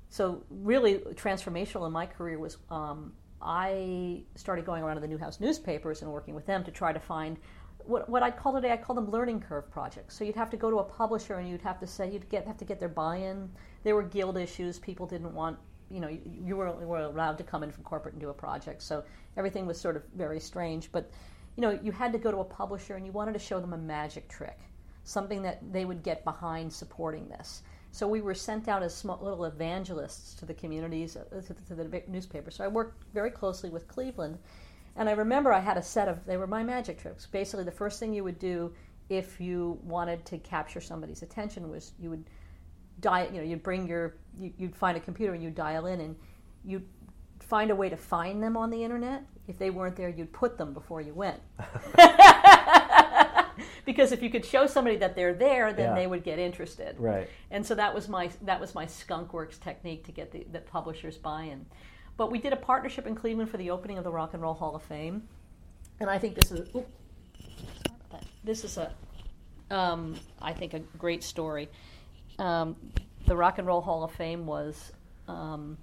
[0.09, 5.39] so really transformational in my career was um, I started going around to the Newhouse
[5.39, 7.37] newspapers and working with them to try to find
[7.79, 10.17] what, what I'd call today I call them learning curve projects.
[10.17, 12.45] So you'd have to go to a publisher and you'd have to say you'd get
[12.47, 13.49] have to get their buy-in.
[13.83, 14.79] There were guild issues.
[14.79, 15.57] People didn't want
[15.89, 18.33] you know you, you were, were allowed to come in from corporate and do a
[18.33, 18.81] project.
[18.81, 19.03] So
[19.37, 20.91] everything was sort of very strange.
[20.91, 21.09] But
[21.55, 23.73] you know you had to go to a publisher and you wanted to show them
[23.73, 24.59] a magic trick,
[25.03, 27.63] something that they would get behind supporting this.
[27.91, 31.75] So we were sent out as small, little evangelists to the communities, uh, to, to
[31.75, 32.55] the big newspapers.
[32.55, 34.37] So I worked very closely with Cleveland,
[34.95, 37.25] and I remember I had a set of they were my magic tricks.
[37.25, 38.73] Basically, the first thing you would do
[39.09, 42.25] if you wanted to capture somebody's attention was you would
[42.99, 43.27] dial.
[43.31, 46.15] You know, you'd bring your you, you'd find a computer and you'd dial in, and
[46.63, 46.87] you'd
[47.39, 49.23] find a way to find them on the internet.
[49.47, 51.39] If they weren't there, you'd put them before you went.
[53.85, 55.95] because if you could show somebody that they're there, then Yeah.
[55.95, 56.95] they would get interested.
[56.99, 57.29] Right.
[57.51, 60.59] And so that was my that was my skunk works technique to get the, the
[60.59, 61.65] publishers buy-in.
[62.17, 64.55] But we did a partnership in Cleveland for the opening of the Rock and Roll
[64.55, 65.23] Hall of Fame,
[65.99, 66.87] and I think this is oop,
[67.37, 68.23] sorry about that.
[68.43, 68.91] this is a
[69.69, 71.69] um, I think a great story.
[72.39, 72.75] Um,
[73.25, 74.93] the Rock and Roll Hall of Fame was
[75.27, 75.77] um,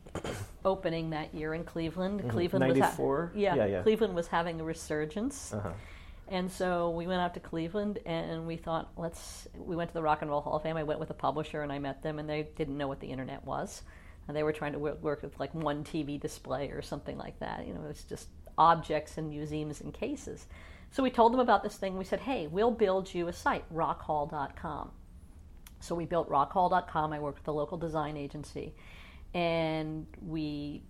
[0.65, 2.29] opening that year in Cleveland.
[2.31, 3.33] Cleveland was 94?
[3.35, 3.59] yeah, Mm-hmm.
[3.59, 3.83] Yeah, yeah.
[3.83, 5.53] Cleveland was having a resurgence.
[5.53, 5.71] Uh-huh.
[6.29, 9.47] And so we went out to Cleveland and we thought, let's.
[9.55, 10.77] We went to the Rock and Roll Hall of Fame.
[10.77, 13.09] I went with a publisher and I met them, and they didn't know what the
[13.09, 13.83] internet was.
[14.27, 17.67] And they were trying to work, with like one TV display or something like that.
[17.67, 20.47] You know, it's just objects in museums and cases.
[20.91, 21.99] So we told them about this thing.
[21.99, 24.93] We said, hey, we'll build you a site, rockhall.com.
[25.81, 27.13] So we built rockhall.com.
[27.13, 28.75] I worked with a local design agency,
[29.35, 30.85] and we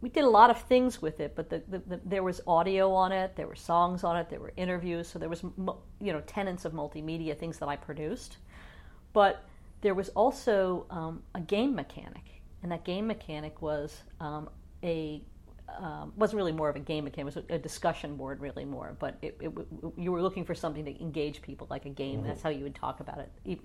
[0.00, 1.34] we did a lot of things with it.
[1.36, 4.40] But the, the, the, there was audio on it, there were songs on it, there
[4.40, 5.08] were interviews.
[5.08, 8.38] So there was you know tenets of multimedia things that I produced,
[9.12, 9.44] but
[9.80, 14.48] there was also um, a game mechanic, and that game mechanic was um,
[14.82, 15.22] a
[15.78, 17.36] um, wasn't really more of a game mechanic.
[17.36, 18.96] It was a discussion board, really more.
[18.98, 19.52] But it, it,
[19.96, 22.22] you were looking for something to engage people, like a game.
[22.22, 23.60] That's how you would talk about it.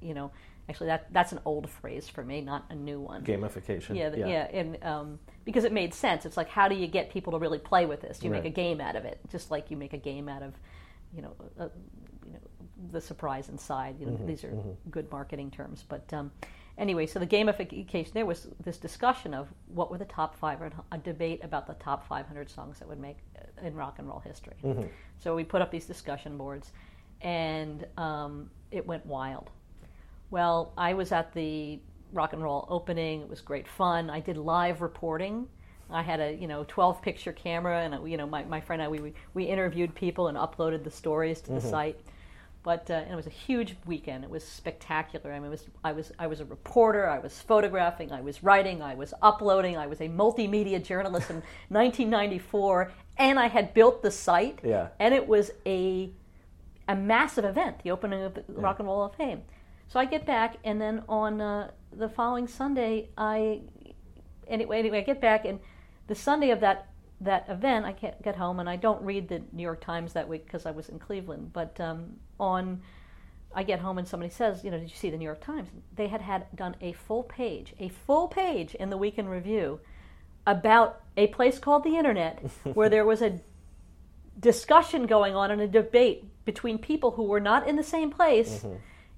[0.00, 0.30] You know,
[0.68, 3.24] actually, that that's an old phrase for me, not a new one.
[3.24, 3.96] Gamification.
[3.96, 6.26] Yeah, the, yeah, and um, because it made sense.
[6.26, 8.22] It's like, how do you get people to really play with this?
[8.22, 10.54] You make a game out of it, just like you make a game out of,
[11.14, 11.68] you know, uh,
[12.26, 12.38] you know,
[12.92, 13.96] the surprise inside.
[13.98, 14.52] You know, Mm-hmm, these are
[14.90, 15.84] good marketing terms.
[15.88, 16.30] But um,
[16.80, 20.58] anyway, so the gamification there was this discussion of what were the top five,
[20.90, 24.18] a debate about the top 500 songs that would make uh, in rock and roll
[24.18, 24.56] history.
[24.64, 24.86] Mm-hmm.
[25.18, 26.72] So we put up these discussion boards,
[27.20, 29.50] and um, it went wild.
[30.30, 31.78] Well, I was at the
[32.12, 33.20] rock and roll opening.
[33.20, 34.10] It was great fun.
[34.10, 35.46] I did live reporting.
[35.92, 38.88] I had a you know 12 picture camera, and you know my, my friend and
[38.88, 42.00] I we we interviewed people and uploaded the stories to the site.
[42.62, 44.22] But uh, and it was a huge weekend.
[44.22, 45.32] It was spectacular.
[45.32, 47.08] I mean, it was I was I was a reporter.
[47.08, 48.12] I was photographing.
[48.12, 48.82] I was writing.
[48.82, 49.78] I was uploading.
[49.78, 51.36] I was a multimedia journalist in
[51.68, 54.60] 1994, and I had built the site.
[54.62, 54.88] Yeah.
[54.98, 56.10] And it was a
[56.86, 59.42] a massive event, the opening of the Rock and Roll Hall of Fame.
[59.88, 63.60] So I get back, and then on uh, the following Sunday, I
[64.46, 65.60] anyway, anyway I get back, and
[66.08, 66.89] the Sunday of that
[67.20, 70.28] that event, I can't get home, and I don't read the New York Times that
[70.28, 71.52] week because I was in Cleveland.
[71.52, 72.80] But um, on
[73.54, 75.68] I get home and somebody says, you know, did you see the New York Times?
[75.96, 79.80] They had had done a full page, a full page in the Weekend Review
[80.46, 82.38] about a place called the Internet,
[82.74, 83.40] where there was a
[84.38, 88.64] discussion going on and a debate between people who were not in the same place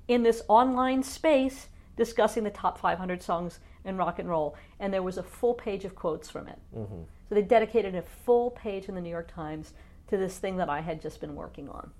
[0.09, 4.57] in this online space discussing the top 500 songs in rock and roll.
[4.81, 6.59] And there was a full page of quotes from it.
[6.77, 7.03] Mm-hmm.
[7.29, 9.73] So they dedicated a full page in the New York Times
[10.09, 11.90] to this thing that I had just been working on.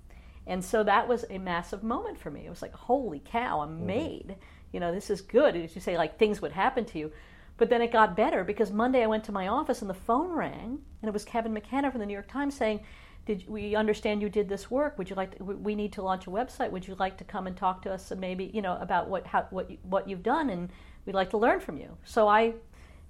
[0.45, 2.45] And so that was a massive moment for me.
[2.45, 3.85] It was like, holy cow, I'm mm-hmm.
[3.85, 4.35] made.
[4.71, 5.55] You know, this is good.
[5.55, 7.11] As you say, like things would happen to you.
[7.57, 10.31] But then it got better because Monday I went to my office and the phone
[10.31, 12.79] rang, and it was Kevin McKenna from the New York Times saying,
[13.25, 14.97] did we understand you did this work?
[14.97, 16.71] Would you like to, we need to launch a website?
[16.71, 19.25] Would you like to come and talk to us and maybe you know about what
[19.25, 20.69] how, what what you've done and
[21.05, 21.97] we'd like to learn from you.
[22.03, 22.53] So I,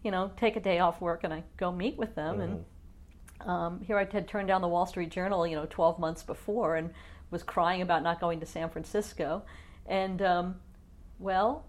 [0.03, 2.41] you know, take a day off work and I go meet with them mm-hmm.
[2.41, 2.65] and.
[3.41, 6.77] Um, here I had turned down the Wall Street Journal, you know, 12 months before,
[6.77, 6.91] and
[7.29, 9.43] was crying about not going to San Francisco.
[9.86, 10.56] And um,
[11.19, 11.65] well,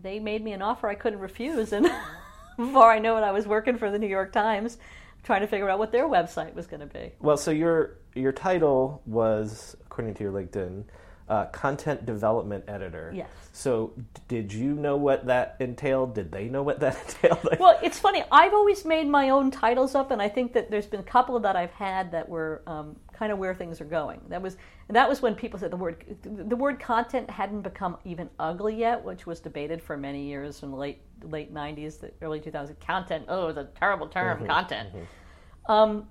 [0.00, 1.90] they made me an offer I couldn't refuse, and
[2.56, 4.78] before I know it, I was working for the New York Times,
[5.22, 7.12] trying to figure out what their website was going to be.
[7.20, 10.84] Well, so your your title was, according to your LinkedIn,
[11.30, 13.12] uh, content development editor.
[13.14, 13.28] Yes.
[13.52, 13.92] So,
[14.26, 16.14] did you know what that entailed?
[16.14, 17.56] Did they know what that entailed?
[17.60, 18.24] well, it's funny.
[18.32, 21.38] I've always made my own titles up, and I think that there's been a couple
[21.40, 24.20] that I've had that were um, kind of where things are going.
[24.28, 24.56] That was
[24.88, 29.04] that was when people said the word the word content hadn't become even ugly yet,
[29.04, 32.78] which was debated for many years in the late late '90s, the early 2000s.
[32.80, 34.46] Content, oh, it's a terrible term, mm-hmm.
[34.48, 34.88] content.
[34.88, 35.72] Mm-hmm.
[35.72, 36.08] Um,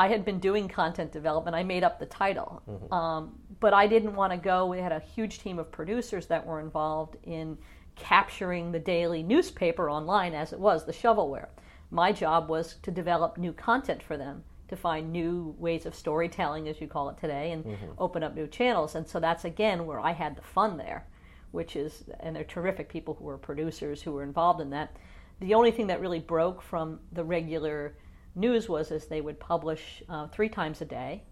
[0.00, 1.54] I had been doing content development.
[1.54, 2.90] I made up the title, mm-hmm.
[2.90, 4.64] um, but I didn't want to go.
[4.64, 7.58] We had a huge team of producers that were involved in
[7.96, 11.48] capturing the daily newspaper online as it was, the shovelware.
[11.90, 16.66] My job was to develop new content for them, to find new ways of storytelling,
[16.66, 17.90] as you call it today, and mm-hmm.
[17.98, 18.94] open up new channels.
[18.94, 21.04] And so that's again where I had the fun there,
[21.50, 24.96] which is, and they're terrific people who were producers who were involved in that.
[25.40, 27.96] The only thing that really broke from the regular
[28.34, 31.22] news was is they would publish uh, three times a day,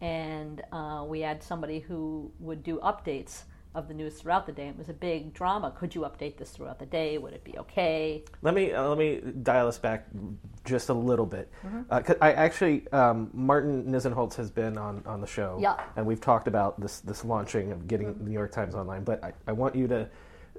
[0.00, 3.42] and uh, we had somebody who would do updates
[3.76, 4.68] of the news throughout the day.
[4.68, 5.70] It was a big drama.
[5.70, 7.18] Could you update this throughout the day?
[7.18, 8.24] Would it be okay?
[8.40, 10.06] Let me uh, let me dial us back
[10.64, 11.52] just a little bit.
[11.64, 11.82] Mm-hmm.
[11.90, 15.78] Uh, I actually um, Martin Nisenholtz has been on, on the show, yeah.
[15.96, 18.24] and we've talked about this this launching of getting mm-hmm.
[18.24, 19.04] the New York Times online.
[19.04, 20.08] But I, I want you to.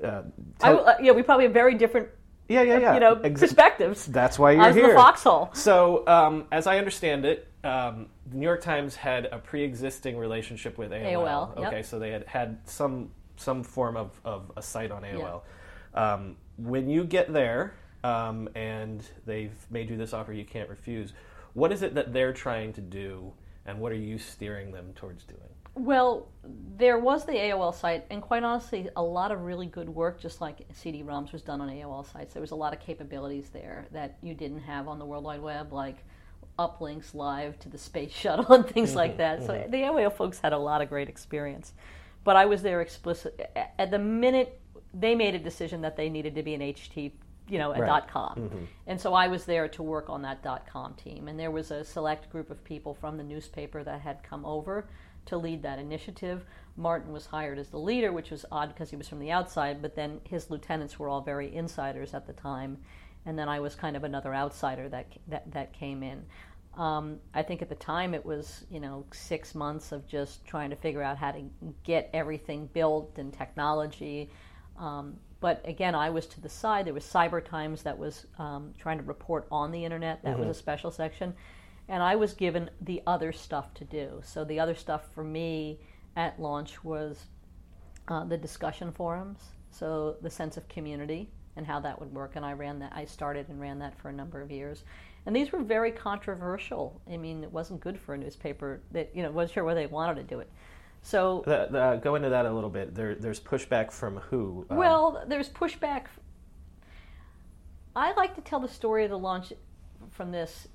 [0.03, 0.21] Uh,
[0.59, 0.87] tell...
[0.87, 2.07] I, uh, yeah, we probably have very different
[2.47, 2.93] yeah, yeah, yeah.
[2.93, 4.05] You know, Ex- perspectives.
[4.05, 4.89] That's why you're as here.
[4.89, 5.49] the foxhole.
[5.53, 10.77] So, um, as I understand it, um, the New York Times had a pre-existing relationship
[10.77, 11.13] with AOL.
[11.13, 11.85] AOL okay, yep.
[11.85, 15.41] so they had had some some form of, of a site on AOL.
[15.93, 21.13] Um, when you get there um, and they've made you this offer you can't refuse,
[21.53, 23.33] what is it that they're trying to do,
[23.65, 25.41] and what are you steering them towards doing?
[25.77, 26.27] Well,
[26.77, 30.41] there was the AOL site, and quite honestly, a lot of really good work, just
[30.41, 32.33] like CD-ROMs was done on AOL sites.
[32.33, 35.41] There was a lot of capabilities there that you didn't have on the World Wide
[35.41, 35.97] Web, like
[36.57, 39.43] uplinks live to the space shuttle and things mm-hmm, like that.
[39.43, 39.71] So mm-hmm.
[39.71, 41.73] the AOL folks had a lot of great experience.
[42.23, 44.59] But I was there explicit at the minute
[44.93, 47.11] they made a decision that they needed to be an HT,
[47.47, 48.07] you know, a right.
[48.07, 48.65] .com, mm-hmm.
[48.87, 51.27] and so I was there to work on that .com team.
[51.27, 54.87] And there was a select group of people from the newspaper that had come over
[55.27, 56.45] to lead that initiative.
[56.75, 59.81] Martin was hired as the leader, which was odd because he was from the outside,
[59.81, 62.77] but then his lieutenants were all very insiders at the time.
[63.25, 66.23] And then I was kind of another outsider that, that, that came in.
[66.77, 70.69] Um, I think at the time it was, you know, six months of just trying
[70.69, 71.41] to figure out how to
[71.83, 74.29] get everything built and technology.
[74.77, 76.85] Um, but again, I was to the side.
[76.85, 80.23] There was Cyber Times that was um, trying to report on the internet.
[80.23, 80.47] That mm-hmm.
[80.47, 81.33] was a special section
[81.89, 84.21] and I was given the other stuff to do.
[84.23, 85.79] So the other stuff for me
[86.15, 87.25] at launch was
[88.07, 89.39] uh, the discussion forums,
[89.71, 92.35] so the sense of community and how that would work.
[92.35, 92.93] And I ran that.
[92.95, 94.83] I started and ran that for a number of years.
[95.25, 97.01] And these were very controversial.
[97.11, 99.87] I mean, it wasn't good for a newspaper that you know wasn't sure whether they
[99.87, 100.49] wanted to do it.
[101.01, 102.95] So the, the, uh, go into that a little bit.
[102.95, 104.65] There, there's pushback from who?
[104.69, 106.05] Um, well, there's pushback.
[107.95, 109.51] I like to tell the story of the launch
[110.11, 110.67] from this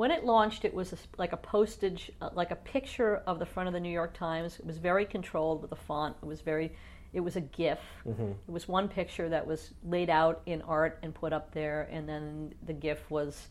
[0.00, 3.44] when it launched, it was a, like a postage, uh, like a picture of the
[3.44, 4.58] front of the New York Times.
[4.58, 6.16] It was very controlled with a font.
[6.22, 6.72] It was very,
[7.12, 7.80] it was a GIF.
[8.08, 8.30] Mm-hmm.
[8.30, 12.08] It was one picture that was laid out in art and put up there, and
[12.08, 13.48] then the GIF was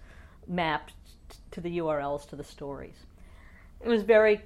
[0.48, 0.94] mapped
[1.52, 2.96] to the URLs to the stories.
[3.80, 4.42] It was very,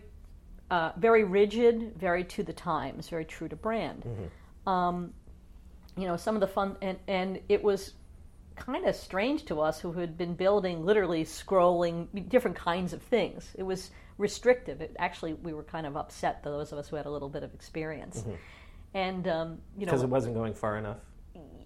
[0.69, 4.03] uh, very rigid, very to the times, very true to brand.
[4.03, 4.69] Mm-hmm.
[4.69, 5.13] Um,
[5.95, 7.93] you know, some of the fun, and, and it was
[8.55, 13.51] kind of strange to us who had been building literally scrolling different kinds of things.
[13.57, 14.81] It was restrictive.
[14.81, 17.43] It, actually, we were kind of upset, those of us who had a little bit
[17.43, 18.21] of experience.
[18.21, 18.33] Mm-hmm.
[18.93, 19.91] And, um, you know.
[19.91, 20.97] Because it wasn't going far enough?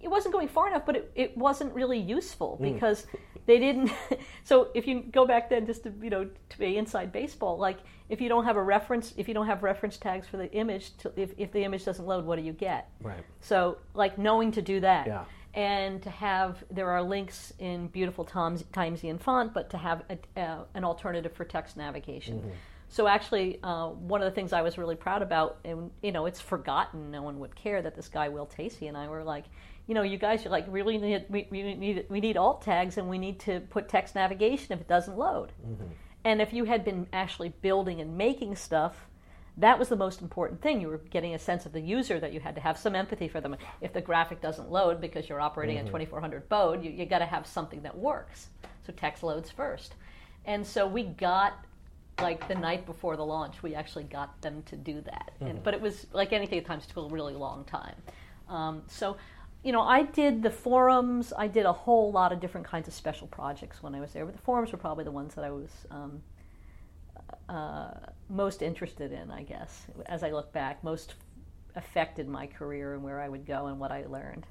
[0.00, 2.72] It wasn't going far enough, but it, it wasn't really useful mm.
[2.72, 3.18] because mm.
[3.46, 3.90] they didn't.
[4.44, 7.78] so if you go back then, just to you know to be inside baseball, like
[8.08, 10.96] if you don't have a reference, if you don't have reference tags for the image,
[10.98, 12.88] to, if if the image doesn't load, what do you get?
[13.02, 13.24] Right.
[13.40, 15.08] So like knowing to do that.
[15.08, 15.24] Yeah
[15.58, 20.40] and to have there are links in beautiful Times, Timesian font, but to have a,
[20.40, 22.38] uh, an alternative for text navigation.
[22.38, 22.50] Mm-hmm.
[22.90, 26.26] So actually, uh, one of the things I was really proud about, and you know,
[26.26, 27.10] it's forgotten.
[27.10, 29.46] No one would care that this guy Will Tacey and I were like,
[29.88, 32.96] you know, you guys are like really need we, we need we need alt tags
[32.96, 35.50] and we need to put text navigation if it doesn't load.
[35.66, 35.86] Mm-hmm.
[36.24, 39.07] And if you had been actually building and making stuff,
[39.58, 40.80] that was the most important thing.
[40.80, 43.28] You were getting a sense of the user that you had to have some empathy
[43.28, 43.56] for them.
[43.80, 45.86] If the graphic doesn't load because you're operating Mm-hmm.
[45.86, 48.48] at 2400 baud, you, you got to have something that works.
[48.86, 49.94] So text loads first.
[50.46, 51.64] And so we got
[52.20, 55.32] like the night before the launch, we actually got them to do that.
[55.34, 55.46] Mm-hmm.
[55.46, 57.94] And, but it was like anything at times took a really long time.
[58.48, 59.16] Um, so,
[59.62, 61.32] you know, I did the forums.
[61.36, 64.24] I did a whole lot of different kinds of special projects when I was there.
[64.24, 66.22] But the forums were probably the ones that I was um,
[67.48, 67.90] uh,
[68.28, 71.14] most interested in, I guess, as I look back, most
[71.74, 74.46] affected my career and where I would go and what I learned.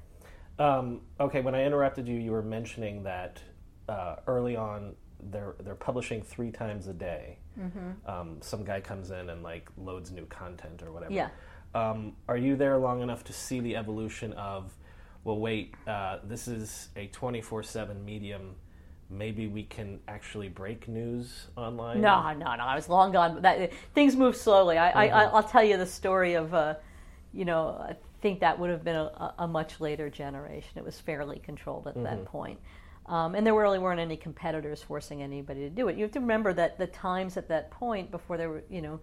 [0.58, 3.40] Um, okay, when I interrupted you, you were mentioning that
[3.88, 4.94] uh, early on
[5.30, 7.38] they're they're publishing three times a day.
[7.58, 8.10] Mm-hmm.
[8.10, 11.12] Um, some guy comes in and like loads new content or whatever.
[11.12, 11.30] Yeah.
[11.74, 14.72] Um, are you there long enough to see the evolution of?
[15.24, 15.74] Well, wait.
[15.86, 18.54] Uh, this is a twenty four seven medium.
[19.10, 22.00] Maybe we can actually break news online.
[22.00, 22.62] No, no, no.
[22.62, 23.40] I was long gone.
[23.40, 24.76] That things move slowly.
[24.76, 26.74] I, I, I'll tell you the story of, uh,
[27.32, 30.72] you know, I think that would have been a, a much later generation.
[30.76, 32.58] It was fairly controlled at that point.
[33.06, 35.96] Um, and there really weren't any competitors forcing anybody to do it.
[35.96, 39.00] You have to remember that the times at that point, before there were, you know,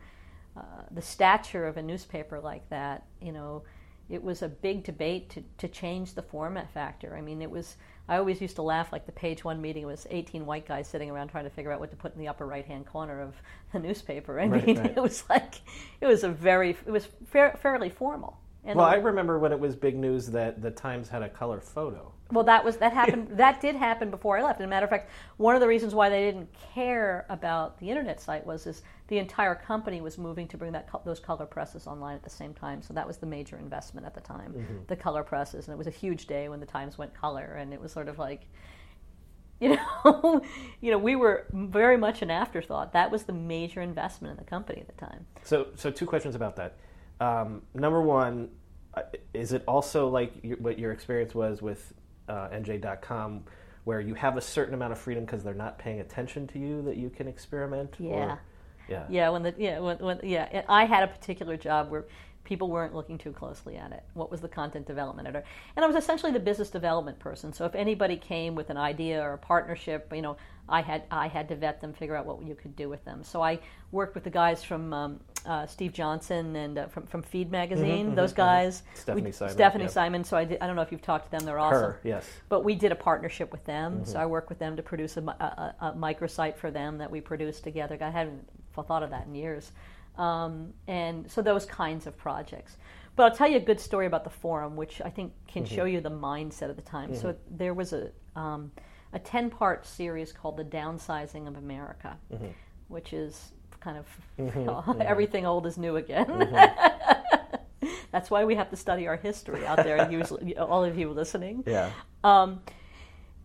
[0.55, 3.63] uh, the stature of a newspaper like that, you know,
[4.07, 7.17] it was a big debate to, to change the format factor.
[7.17, 7.77] I mean, it was,
[8.07, 11.09] I always used to laugh like the page one meeting was 18 white guys sitting
[11.09, 13.35] around trying to figure out what to put in the upper right hand corner of
[13.73, 14.39] the newspaper.
[14.39, 14.93] I Right, mean, right.
[14.95, 15.55] it was like,
[16.01, 18.37] it was a very, it was fair, fairly formal.
[18.63, 21.61] And Well, I remember when it was big news that the Times had a color
[21.61, 22.11] photo.
[22.31, 23.27] Well, that was that happened.
[23.37, 24.59] that did happen before I left.
[24.59, 27.89] As a matter of fact, one of the reasons why they didn't care about the
[27.89, 31.85] internet site was is the entire company was moving to bring that those color presses
[31.85, 32.81] online at the same time.
[32.81, 35.85] So that was the major investment at the time, the color presses, and it was
[35.87, 38.41] a huge day when the Times went color, and it was sort of like.
[39.61, 40.41] You know,
[40.81, 42.91] you know, we were very much an afterthought.
[42.91, 45.25] That was the major investment in the company at the time.
[45.43, 46.75] So, so two questions about that.
[47.21, 48.49] Um, number one,
[48.95, 49.03] uh,
[49.33, 51.93] is it also like your, what your experience was with
[52.27, 53.43] uh, NJ.com,
[53.83, 56.81] where you have a certain amount of freedom because they're not paying attention to you
[56.83, 57.95] that you can experiment?
[57.99, 58.09] Yeah.
[58.09, 58.41] Or,
[58.87, 59.03] yeah.
[59.09, 62.05] Yeah, when the yeah when, when yeah I had a particular job where
[62.45, 64.03] people weren't looking too closely at it.
[64.13, 65.45] What was the content development editor?
[65.75, 67.51] And I was essentially the business development person.
[67.51, 70.37] So if anybody came with an idea or a partnership, you know,
[70.69, 73.23] I had I had to vet them, figure out what you could do with them.
[73.23, 73.59] So I
[73.91, 78.15] worked with the guys from um, uh, Steve Johnson and uh, from from Feed Magazine.
[78.15, 79.91] those guys, Mm-hmm, Stefanie Syman, Stefanie yep.
[79.91, 80.23] Syman.
[80.23, 81.45] So I did, I don't know if you've talked to them.
[81.45, 82.25] They're awesome Her, yes.
[82.49, 84.05] but we did a partnership with them.
[84.05, 87.11] So I worked with them to produce a, a, a, a microsite for them that
[87.11, 87.97] we produced together.
[88.01, 89.71] I hadn't thought of that in years.
[90.17, 92.77] Um, and so those kinds of projects.
[93.15, 95.85] But I'll tell you a good story about the forum, which I think can show
[95.85, 97.15] you the mindset of the time.
[97.15, 98.71] So there was a, um,
[99.13, 102.17] a 10 part series called The Downsizing of America,
[102.89, 106.27] which is kind of everything old is new again.
[108.11, 111.63] That's why we have to study our history out there, usually, all of you listening.
[111.67, 111.91] Yeah.
[112.23, 112.61] Um,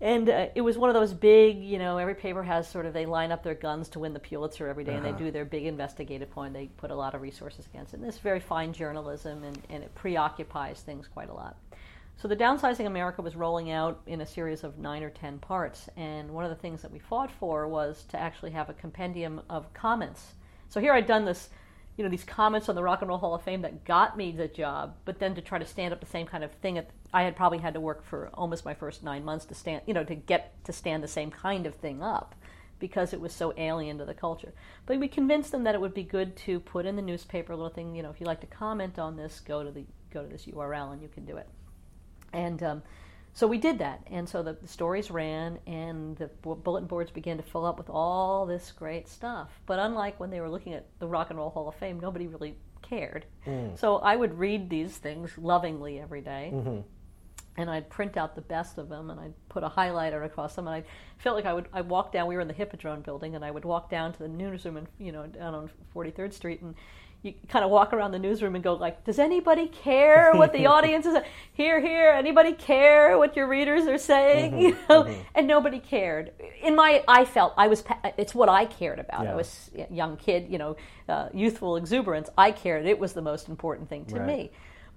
[0.01, 2.93] and uh, it was one of those big, you know, every paper has sort of,
[2.93, 5.45] they line up their guns to win the Pulitzer every day, and they do their
[5.45, 6.55] big investigative point.
[6.55, 8.01] They put a lot of resources against it.
[8.01, 11.57] And it's very fine journalism, and, and it preoccupies things quite a lot.
[12.17, 15.89] So the Downsizing America was rolling out in a series of nine or ten parts,
[15.97, 19.41] and one of the things that we fought for was to actually have a compendium
[19.49, 20.35] of comments.
[20.69, 21.49] So here I'd done this,
[22.01, 24.33] you know, these comments on the Rock and Roll Hall of Fame that got me
[24.33, 26.89] the job, but then to try to stand up the same kind of thing, at,
[27.13, 29.93] I had probably had to work for almost my first nine months to stand, you
[29.93, 32.35] know, to get to stand the same kind of thing up
[32.79, 34.55] because it was so alien to the culture.
[34.87, 37.57] But we convinced them that it would be good to put in the newspaper a
[37.57, 40.23] little thing, you know, if you'd like to comment on this, go to the go
[40.23, 41.51] to this URL and you can do it.
[42.33, 42.83] And um,
[43.33, 44.03] so we did that.
[44.11, 47.91] And so the, the stories ran, and the bulletin boards began to fill up with
[47.91, 49.49] all this great stuff.
[49.67, 52.27] But unlike when they were looking at the Rock and Roll Hall of Fame, nobody
[52.27, 53.27] really cared.
[53.47, 53.79] Mm.
[53.79, 56.81] So I would read these things lovingly every day, mm-hmm.
[57.57, 60.67] And I'd print out the best of them, and I'd put a highlighter across them,
[60.67, 60.85] and I
[61.19, 61.69] felt like I would.
[61.73, 62.29] I walk down.
[62.29, 64.87] We were in the Hippodrome building, and I would walk down to the newsroom, and
[64.99, 66.75] you know, down on Forty Third Street, and
[67.23, 70.67] you kind of walk around the newsroom and go like, "Does anybody care what the
[70.75, 71.17] audience is?
[71.53, 76.33] Here, here, anybody care what your readers are saying?" you know, and nobody cared.
[76.63, 77.85] In my, I felt I was.
[78.17, 79.25] It's what I cared about.
[79.25, 79.33] Yeah.
[79.33, 80.77] I was a young kid, you know,
[81.09, 82.31] uh, youthful exuberance.
[82.39, 82.87] I cared.
[82.87, 84.27] It was the most important thing to Right.
[84.27, 84.51] me.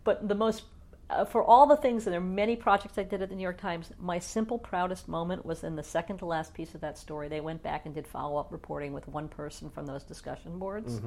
[0.03, 0.63] But the most
[1.09, 3.43] uh, for all the things, and there are many projects I did at the New
[3.43, 6.97] York Times, my simple proudest moment was in the second to last piece of that
[6.97, 7.27] story.
[7.27, 11.01] They went back and did follow up reporting with one person from those discussion boards,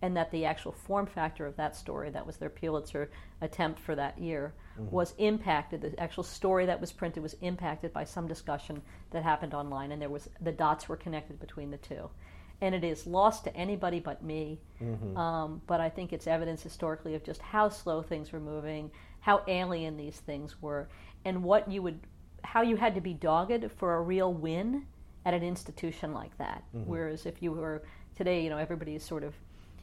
[0.00, 3.94] and that the actual form factor of that story, that was their Pulitzer attempt for
[3.96, 4.52] that year,
[4.90, 5.80] was impacted.
[5.80, 8.80] The actual story that was printed was impacted by some discussion
[9.10, 12.10] that happened online, and there was the dots were connected between the two.
[12.60, 14.60] and it is lost to anybody but me.
[14.82, 15.16] Mm-hmm.
[15.16, 18.90] Um, but I think it's evidence historically of just how slow things were moving,
[19.20, 20.88] how alien these things were,
[21.24, 22.00] and what you would,
[22.42, 24.86] how you had to be dogged for a real win
[25.24, 26.64] at an institution like that.
[26.74, 26.90] Mm-hmm.
[26.90, 27.84] Whereas if you were
[28.16, 29.34] today, you know, everybody is sort of,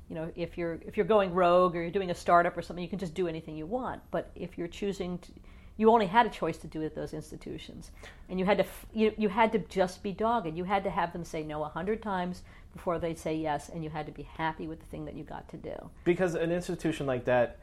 [0.09, 2.83] you know, if you're if you're going rogue or you're doing a startup or something,
[2.83, 4.01] you can just do anything you want.
[4.11, 5.31] But if you're choosing to
[5.77, 7.91] you only had a choice to do at those institutions,
[8.29, 10.55] and you had to you, you had to just be dogged.
[10.55, 12.43] You had to have them say no a hundred times
[12.73, 15.23] before they say yes, and you had to be happy with the thing that you
[15.23, 15.75] got to do.
[16.03, 17.59] Because an institution like that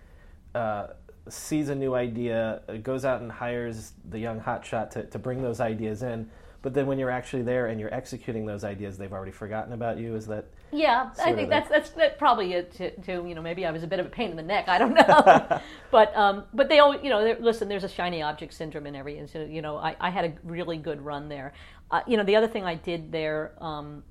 [0.55, 0.88] uh,
[1.28, 5.61] sees a new idea, goes out and hires the young hotshot to, to bring those
[5.61, 6.28] ideas in
[6.62, 9.98] but then when you're actually there and you're executing those ideas, they've already forgotten about
[9.98, 10.14] you.
[10.14, 10.46] Is that?
[10.70, 12.72] Yeah, I think that's, that's that's probably it.
[12.76, 14.68] To, to, you know, maybe I was a bit of a pain in the neck.
[14.68, 15.60] I don't know,
[15.90, 17.68] but um, but they all you know, listen.
[17.68, 19.20] There's a shiny object syndrome in every.
[19.34, 21.52] You know, I, I had a really good run there.
[21.90, 23.52] Uh, you know, the other thing I did there.
[23.60, 24.04] Um,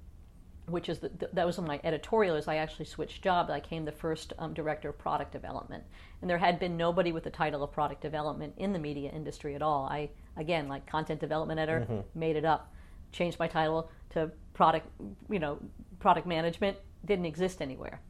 [0.71, 3.49] which is the, that was on my editorial is I actually switched jobs.
[3.49, 5.83] I became the first um, director of product development,
[6.21, 9.55] and there had been nobody with the title of product development in the media industry
[9.55, 9.85] at all.
[9.85, 12.19] I again like content development editor mm-hmm.
[12.19, 12.73] made it up,
[13.11, 14.87] changed my title to product
[15.29, 15.59] you know
[15.99, 18.01] product management didn't exist anywhere,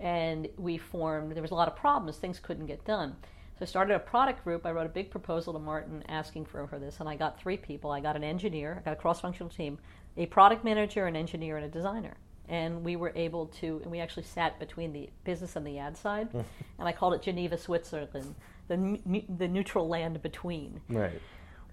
[0.00, 1.32] and we formed.
[1.32, 2.18] There was a lot of problems.
[2.18, 3.16] Things couldn't get done.
[3.58, 4.66] So I started a product group.
[4.66, 7.56] I wrote a big proposal to Martin asking for, for this, and I got three
[7.56, 7.92] people.
[7.92, 9.78] I got an engineer, I got a cross-functional team,
[10.16, 12.14] a product manager, an engineer, and a designer.
[12.48, 15.96] And we were able to, and we actually sat between the business and the ad
[15.96, 16.44] side, and
[16.88, 18.34] I called it Geneva, Switzerland,
[18.68, 20.80] the, the neutral land between.
[20.88, 21.20] Right.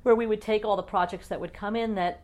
[0.03, 2.23] Where we would take all the projects that would come in that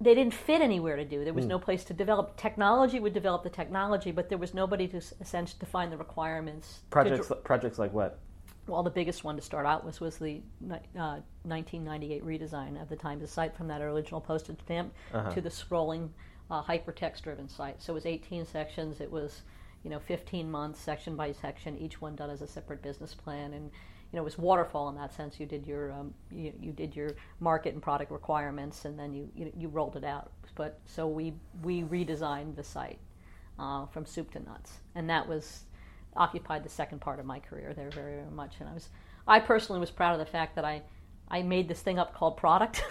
[0.00, 1.24] they didn't fit anywhere to do.
[1.24, 1.48] There was mm.
[1.48, 2.36] no place to develop.
[2.36, 6.80] Technology would develop the technology, but there was nobody to essentially define the requirements.
[6.90, 8.18] Projects, dr- projects like what?
[8.66, 10.40] Well, the biggest one to start out with was the
[10.70, 15.32] uh, 1998 redesign of the Times site from that original postage stamp uh-huh.
[15.32, 16.10] to the scrolling
[16.50, 17.82] uh, hypertext-driven site.
[17.82, 19.00] So it was 18 sections.
[19.00, 19.42] It was,
[19.82, 23.52] you know, 15 months, section by section, each one done as a separate business plan,
[23.52, 23.70] and
[24.12, 25.40] you know, it was waterfall in that sense.
[25.40, 29.28] You did your um, you, you, did your market and product requirements, and then you,
[29.34, 30.30] you, you rolled it out.
[30.54, 31.32] But so we
[31.62, 32.98] we redesigned the site
[33.58, 35.64] uh, from soup to nuts, and that was
[36.16, 38.56] occupied the second part of my career there very, very much.
[38.60, 38.88] And I was,
[39.26, 40.82] I personally was proud of the fact that I,
[41.28, 42.84] I made this thing up called product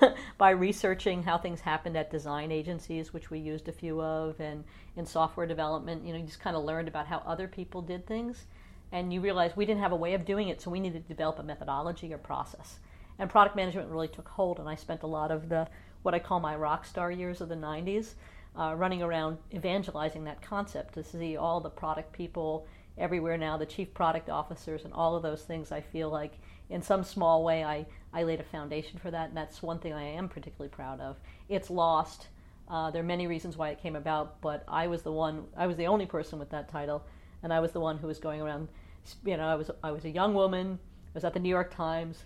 [0.38, 4.64] by researching how things happened at design agencies, which we used a few of, and
[4.96, 6.04] in software development.
[6.04, 8.46] You know, you just kind of learned about how other people did things,
[8.92, 11.08] and you realize we didn't have a way of doing it, so we needed to
[11.08, 12.78] develop a methodology or process.
[13.18, 15.68] And product management really took hold, and I spent a lot of the
[16.02, 18.12] what I call my rock star years of the 90s
[18.58, 23.66] uh, running around evangelizing that concept to see all the product people everywhere now, the
[23.66, 25.72] chief product officers, and all of those things.
[25.72, 26.38] I feel like
[26.70, 29.92] in some small way I, I laid a foundation for that, and that's one thing
[29.92, 31.16] I am particularly proud of.
[31.48, 32.28] It's lost.
[32.68, 35.66] Uh, there are many reasons why it came about, but I was the one, I
[35.66, 37.04] was the only person with that title,
[37.42, 38.68] and I was the one who was going around.
[39.24, 40.78] You know, I was I was a young woman.
[41.08, 42.24] I was at the New York Times,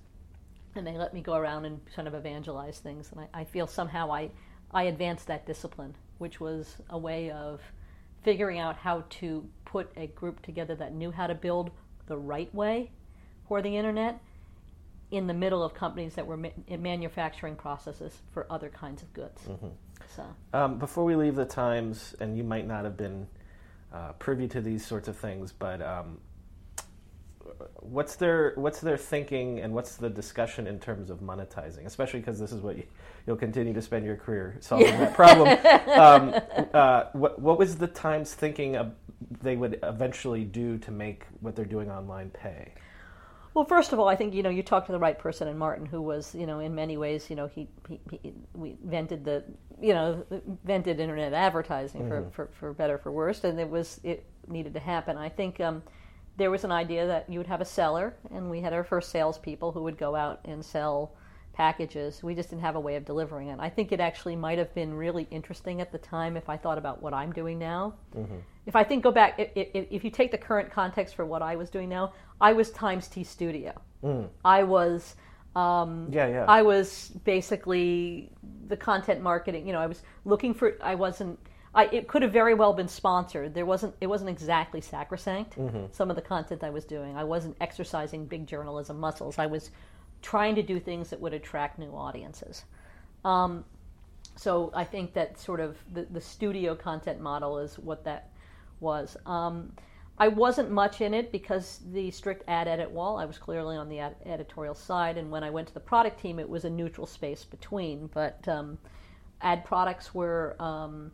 [0.76, 3.66] and they let me go around and kind of evangelize things, and I, I feel
[3.66, 4.30] somehow I
[4.70, 7.60] I advanced that discipline which was a way of
[8.22, 11.70] figuring out how to put a group together that knew how to build
[12.06, 12.90] the right way
[13.46, 14.20] for the internet
[15.10, 19.42] in the middle of companies that were ma- manufacturing processes for other kinds of goods.
[19.48, 19.68] Mm-hmm.
[20.14, 23.26] So, um, before we leave the Times, and you might not have been
[23.92, 26.18] uh, privy to these sorts of things, but um,
[27.80, 32.38] what's their what's their thinking and what's the discussion in terms of monetizing, especially because
[32.38, 32.84] this is what you,
[33.26, 35.48] will continue to spend your career solving that problem.
[35.98, 36.34] um,
[36.72, 38.92] uh, what, what was the Times thinking of
[39.42, 42.72] they would eventually do to make what they're doing online pay?
[43.54, 45.58] Well, first of all, I think you know you talked to the right person in
[45.58, 49.24] Martin, who was you know in many ways you know he, he, he we invented
[49.24, 49.44] the
[49.80, 52.30] you know invented internet advertising mm-hmm.
[52.30, 55.16] for, for, for better for worse, and it was it needed to happen.
[55.16, 55.82] I think um,
[56.38, 59.10] there was an idea that you would have a seller, and we had our first
[59.10, 61.12] salespeople who would go out and sell
[61.52, 62.22] packages.
[62.22, 63.58] We just didn't have a way of delivering it.
[63.58, 66.78] I think it actually might have been really interesting at the time if I thought
[66.78, 67.94] about what I'm doing now.
[68.16, 68.36] Mm-hmm.
[68.66, 71.42] If I think go back, if, if, if, you take the current context for what
[71.42, 73.72] I was doing now, I was Times T Studio.
[74.04, 74.28] Mm.
[74.44, 75.16] I was.
[75.56, 76.44] Um, yeah, yeah.
[76.46, 78.30] I was basically
[78.68, 79.66] the content marketing.
[79.66, 80.76] You know, I was looking for.
[80.80, 81.40] I wasn't
[81.78, 83.54] I, it could have very well been sponsored.
[83.54, 83.94] There wasn't.
[84.00, 85.56] It wasn't exactly sacrosanct.
[85.56, 85.84] Mm-hmm.
[85.92, 89.38] Some of the content I was doing, I wasn't exercising big journalism muscles.
[89.38, 89.70] I was
[90.20, 92.64] trying to do things that would attract new audiences.
[93.24, 93.64] Um,
[94.34, 98.30] so I think that sort of the, the studio content model is what that
[98.80, 99.16] was.
[99.24, 99.72] Um,
[100.18, 103.18] I wasn't much in it because the strict ad edit wall.
[103.18, 106.18] I was clearly on the ad- editorial side, and when I went to the product
[106.18, 108.08] team, it was a neutral space between.
[108.12, 108.78] But um,
[109.42, 111.12] ad products were um,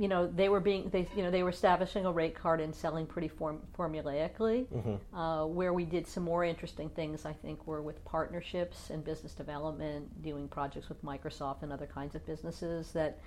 [0.00, 2.74] you know, they were being they you know they were establishing a rate card and
[2.74, 4.66] selling pretty form, formulaically.
[4.66, 5.14] Mm-hmm.
[5.14, 9.34] Uh, where we did some more interesting things, I think, were with partnerships and business
[9.34, 13.18] development, doing projects with Microsoft and other kinds of businesses that.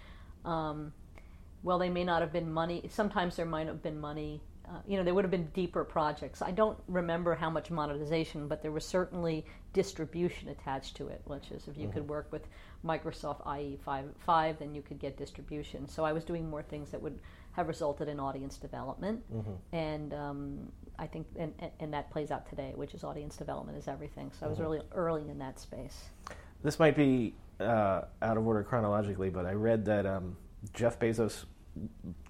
[0.45, 0.93] Um,
[1.61, 2.83] well, they may not have been money.
[2.89, 4.41] Sometimes there might have been money.
[4.67, 6.41] Uh, you know, there would have been deeper projects.
[6.41, 11.51] I don't remember how much monetization, but there was certainly distribution attached to it, which
[11.51, 12.47] is if you could work with
[12.85, 15.87] Microsoft IE 5, 5, then you could get distribution.
[15.87, 17.17] So I was doing more things that would
[17.53, 19.23] have resulted in audience development.
[19.71, 23.77] And um, I think, and, and- and that plays out today, which is audience development
[23.77, 24.31] is everything.
[24.39, 26.03] So I was really early in that space.
[26.63, 30.35] This might be uh, out of order chronologically, but I read that um,
[30.73, 31.45] Jeff Bezos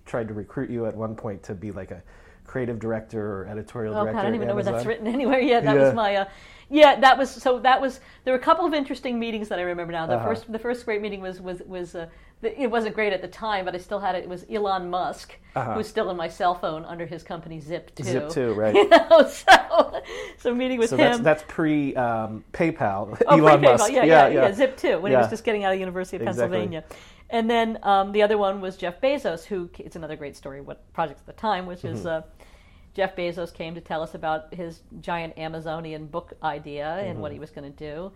[0.06, 2.04] tried to recruit you at one point to be like a
[2.46, 4.20] creative director or editorial Oh, director.
[4.20, 5.40] I don't even know where that's written anywhere.
[5.54, 5.84] Yeah, that Yeah.
[5.84, 6.16] was my.
[6.18, 6.26] Uh,
[6.74, 7.60] yeah, that was so.
[7.60, 10.08] That was there were a couple of interesting meetings that I remember now.
[10.08, 10.30] The Uh-huh.
[10.30, 11.96] first, the first great meeting was was was.
[11.96, 12.08] Uh,
[12.42, 14.24] the, it wasn't great at the time, but I still had it.
[14.24, 15.76] It was Elon Musk, Uh-huh.
[15.76, 17.96] who's still in my cell phone under his company Zip2.
[17.96, 18.76] Zip2, right.
[18.76, 20.02] You know, so
[20.38, 21.04] so meeting with So him.
[21.12, 23.18] that's that's pre um, PayPal.
[23.28, 23.78] Oh, Elon pre-PayPal.
[23.78, 23.94] Musk.
[23.94, 25.00] Yeah, yeah, yeah, Zip2.
[25.00, 26.58] When he was just getting out of the University of Exactly.
[26.58, 26.84] Pennsylvania,
[27.30, 30.60] and then um, the other one was Jeff Bezos, who it's another great story.
[30.60, 31.96] What projects at the time, which Mm-hmm.
[31.96, 32.24] is uh,
[32.94, 37.22] Jeff Bezos came to tell us about his giant Amazonian book idea and Mm-hmm.
[37.22, 38.12] what he was going to do.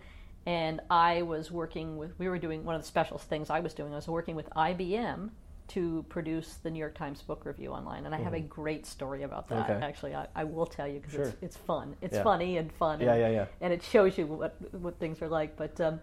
[0.46, 2.12] And I was working with.
[2.18, 3.92] We were doing one of the special things I was doing.
[3.92, 5.30] I was working with IBM
[5.68, 9.24] to produce the New York Times book review online, and I have a great story
[9.24, 9.64] about that.
[9.64, 9.72] Mm-hmm.
[9.72, 9.86] Okay.
[9.86, 11.24] Actually, I, I will tell you because Sure.
[11.24, 11.94] it's, it's fun.
[12.00, 12.22] It's Yeah.
[12.22, 13.00] funny and fun.
[13.00, 13.46] Yeah, and, yeah, yeah.
[13.60, 15.56] and it shows you what what things are like.
[15.56, 16.00] But um,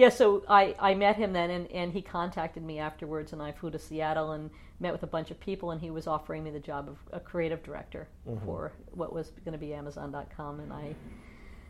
[0.00, 3.52] yeah, so I, I met him then, and, and he contacted me afterwards, and I
[3.52, 4.48] flew to Seattle and
[4.80, 7.20] met with a bunch of people, and he was offering me the job of a
[7.20, 8.08] creative director
[8.46, 10.94] for what was going to be Amazon.com, and I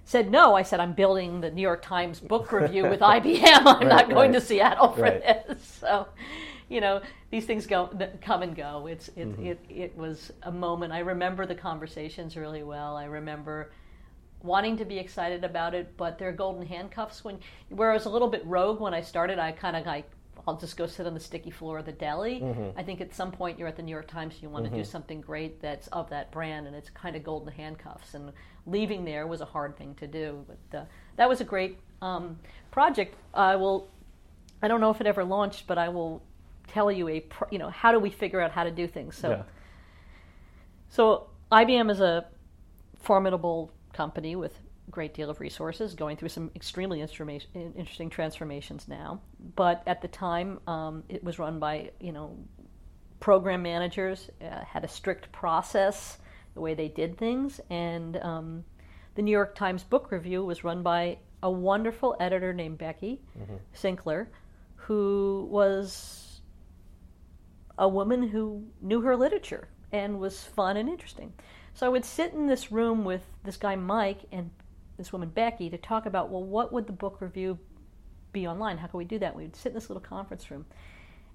[0.05, 0.55] said no.
[0.55, 3.67] I said I'm building the New York Times book review with IBM.
[3.67, 4.41] I'm not going right.
[4.41, 5.23] to Seattle for Right.
[5.23, 5.77] this.
[5.81, 6.07] So,
[6.69, 7.01] you know,
[7.31, 8.87] these things go come and go.
[8.87, 9.47] It's it, Mm-hmm.
[9.47, 10.93] it it was a moment.
[10.93, 12.97] I remember the conversations really well.
[12.97, 13.73] I remember
[14.43, 17.39] wanting to be excited about it, but they're golden handcuffs when
[17.69, 19.39] where I was a little bit rogue when I started.
[19.39, 20.11] I kind of like
[20.47, 22.41] I'll just go sit on the sticky floor of the deli.
[22.41, 22.79] Mm-hmm.
[22.79, 24.85] I think at some point you're at the New York Times, you want to do
[24.85, 28.15] something great that's of that brand, and it's kind of golden handcuffs.
[28.15, 28.33] And
[28.67, 30.85] leaving there was a hard thing to do, but uh,
[31.17, 32.39] that was a great um,
[32.71, 33.15] project.
[33.35, 33.89] I will.
[34.63, 36.23] I don't know if it ever launched, but I will
[36.69, 39.17] tell you a you know how do we figure out how to do things.
[39.17, 39.31] So.
[39.31, 39.43] Yeah.
[40.93, 42.27] So IBM is a
[43.01, 43.71] formidable
[44.01, 44.55] company with
[44.89, 49.21] a great deal of resources, going through some extremely interesting transformations now.
[49.57, 52.27] But at the time, um, it was run by you know
[53.21, 56.17] program managers, uh, had a strict process
[56.55, 58.65] the way they did things, and um,
[59.17, 63.21] the New York Times Book Review was run by a wonderful editor named Becky
[63.75, 64.29] Sinkler,
[64.77, 66.41] who was
[67.77, 71.33] a woman who knew her literature and was fun and interesting.
[71.75, 74.51] So I would sit in this room with this guy Mike and
[74.99, 77.59] this woman Becky to talk about, well, what would the book review
[78.33, 78.79] be online?
[78.79, 79.35] How could we do that?
[79.35, 80.67] We'd sit in this little conference room.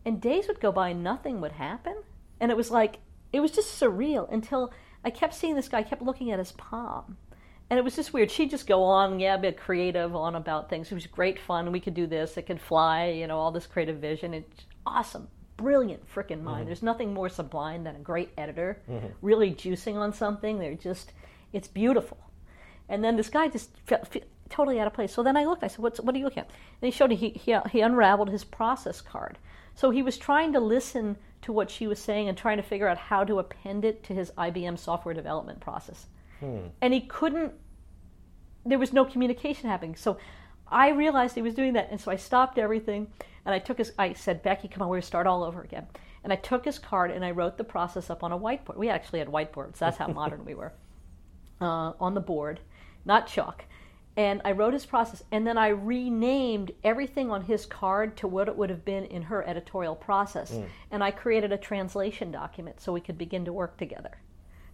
[0.06, 1.96] And days would go by and nothing would happen.
[2.40, 3.00] And it was like,
[3.34, 4.72] it was just surreal until
[5.04, 7.18] I kept seeing this guy, I kept looking at his palm.
[7.70, 8.30] And it was just weird.
[8.30, 10.92] She'd just go on, yeah, bit creative, on about things.
[10.92, 11.72] It was great fun.
[11.72, 12.38] We could do this.
[12.38, 14.36] It could fly, you know, all this creative vision.
[14.36, 15.28] It's awesome.
[15.58, 16.62] Brilliant freaking mind.
[16.62, 16.66] Mm-hmm.
[16.68, 19.08] There's nothing more sublime than a great editor mm-hmm.
[19.22, 20.60] really juicing on something.
[20.60, 21.14] They're just,
[21.54, 22.18] it's beautiful.
[22.90, 25.14] And then this guy just felt, fe totally out of place.
[25.14, 25.64] So then I looked.
[25.64, 26.50] I said, "What's what are you looking at?"
[26.82, 27.16] And he showed me.
[27.16, 29.38] He, he he unraveled his process card.
[29.74, 32.88] So he was trying to listen to what she was saying and trying to figure
[32.88, 36.08] out how to append it to his IBM software development process.
[36.40, 36.68] Hmm.
[36.82, 37.54] And he couldn't.
[38.66, 39.96] There was no communication happening.
[39.96, 40.18] So
[40.68, 43.08] I realized he was doing that, and so I stopped everything
[43.46, 43.94] and I took his.
[43.98, 45.88] I said, "Becky, come on, we're gonna start all over again."
[46.24, 48.78] And I took his card and I wrote the process up on a whiteboard.
[48.78, 49.78] We actually had whiteboards.
[49.78, 50.74] That's how modern we were.
[51.62, 52.60] Uh, on the board,
[53.06, 53.66] not chalk.
[54.18, 58.48] And I wrote his process, and then I renamed everything on his card to what
[58.48, 60.58] it would have been in her editorial process.
[60.90, 64.18] And I created a translation document so we could begin to work together.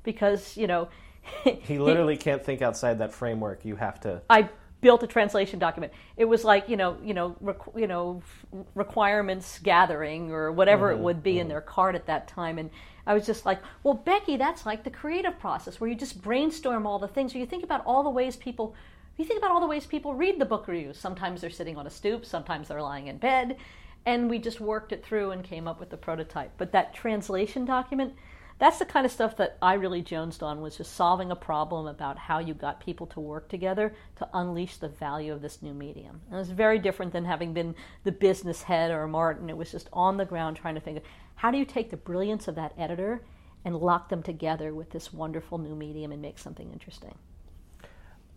[0.04, 0.90] Because, you know,
[1.44, 3.66] He literally can't think outside that framework.
[3.66, 4.22] You have to.
[4.30, 4.50] I
[4.82, 5.94] built a translation document.
[6.18, 10.92] It was like you know, you know, requ- you know, f- requirements gathering or whatever
[10.92, 11.04] it mm-hmm.
[11.04, 11.50] would be in mm-hmm.
[11.50, 12.70] their card at that time, and
[13.06, 16.86] I was just like, well, Becky, that's like the creative process where you just brainstorm
[16.86, 18.76] all the things, or you think about all the ways people.
[19.18, 20.98] You think about all the ways people read the book reviews.
[20.98, 23.58] Sometimes they're sitting on a stoop, sometimes they're lying in bed,
[24.06, 26.52] and we just worked it through and came up with the prototype.
[26.58, 28.14] But that translation document,
[28.62, 31.88] that's the kind of stuff that I really jonesed on was just solving a problem
[31.88, 35.74] about how you got people to work together to unleash the value of this new
[35.74, 36.22] medium.
[36.28, 39.50] And it was very different than having been the business head or Martin.
[39.50, 41.04] It was just on the ground trying to think of
[41.34, 43.24] how do you take the brilliance of that editor
[43.66, 47.16] and lock them together with this wonderful new medium and make something interesting.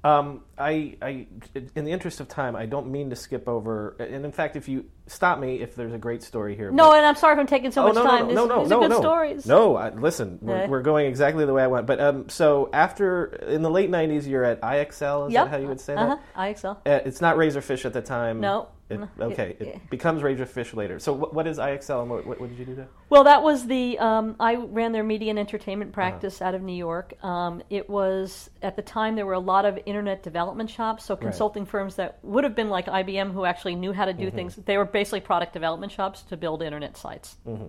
[0.04, 1.26] Um, I, I,
[1.74, 3.96] in the interest of time, I don't mean to skip over.
[3.98, 6.70] And in fact, if you stop me, if there's a great story here.
[6.70, 8.28] No, but, and I'm sorry if I'm taking so oh, much no, time.
[8.28, 9.46] No, no, no, these no, are good no, stories.
[9.46, 11.86] No, I, listen, we're, we're, going exactly the way I want.
[11.86, 15.28] But um, so after in the late '90s, you're at IXL.
[15.28, 15.46] Is yep.
[15.46, 16.16] that how you would say uh-huh.
[16.36, 16.54] that?
[16.56, 16.76] IXL.
[16.76, 18.40] Uh, it's not Razorfish at the time.
[18.40, 18.68] No.
[18.90, 20.98] It, okay, it, it becomes Fish later.
[20.98, 22.88] So what, what is IXL and what, what, did you do there?
[23.08, 26.48] Well, that was the um, I ran their media and entertainment practice uh-huh.
[26.48, 27.14] out of New York.
[27.24, 31.16] Um, it was at the time there were a lot of internet development shops, so
[31.16, 31.70] consulting right.
[31.70, 34.36] firms that would have been like IBM who actually knew how to do mm-hmm.
[34.36, 34.56] things.
[34.56, 37.36] They were basically product development shops to build internet sites.
[37.46, 37.66] Mm-hmm.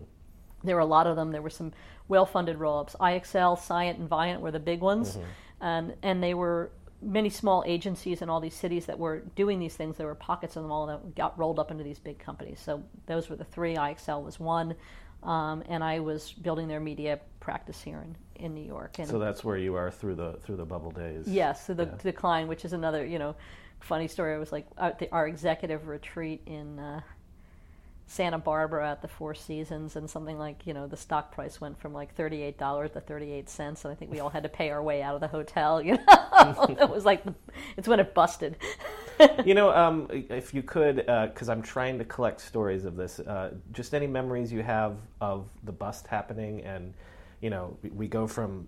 [0.65, 1.31] There were a lot of them.
[1.31, 1.71] There were some
[2.07, 2.95] well-funded roll-ups.
[2.99, 5.63] IXL, Scient, and Viant were the big ones, mm-hmm.
[5.63, 6.71] and and they were
[7.05, 9.97] many small agencies in all these cities that were doing these things.
[9.97, 12.59] There were pockets of them all that got rolled up into these big companies.
[12.59, 13.75] So those were the three.
[13.75, 14.75] IXL was one,
[15.23, 18.99] um, and I was building their media practice here in, in New York.
[18.99, 21.27] And so that's where you are through the through the bubble days.
[21.27, 21.97] Yes, through the yeah.
[22.01, 23.35] decline, which is another you know
[23.79, 24.33] funny story.
[24.33, 26.79] I was like the, our executive retreat in.
[26.79, 27.01] Uh,
[28.07, 31.79] Santa Barbara at the Four Seasons, and something like you know the stock price went
[31.79, 34.43] from like thirty eight dollars to thirty eight cents, and I think we all had
[34.43, 35.81] to pay our way out of the hotel.
[35.85, 37.23] You know, it was like
[37.77, 38.57] it's when it busted.
[39.45, 43.19] you know, um, if you could, because uh, I'm trying to collect stories of this,
[43.19, 46.93] uh, just any memories you have of the bust happening and
[47.41, 48.67] you know, we go from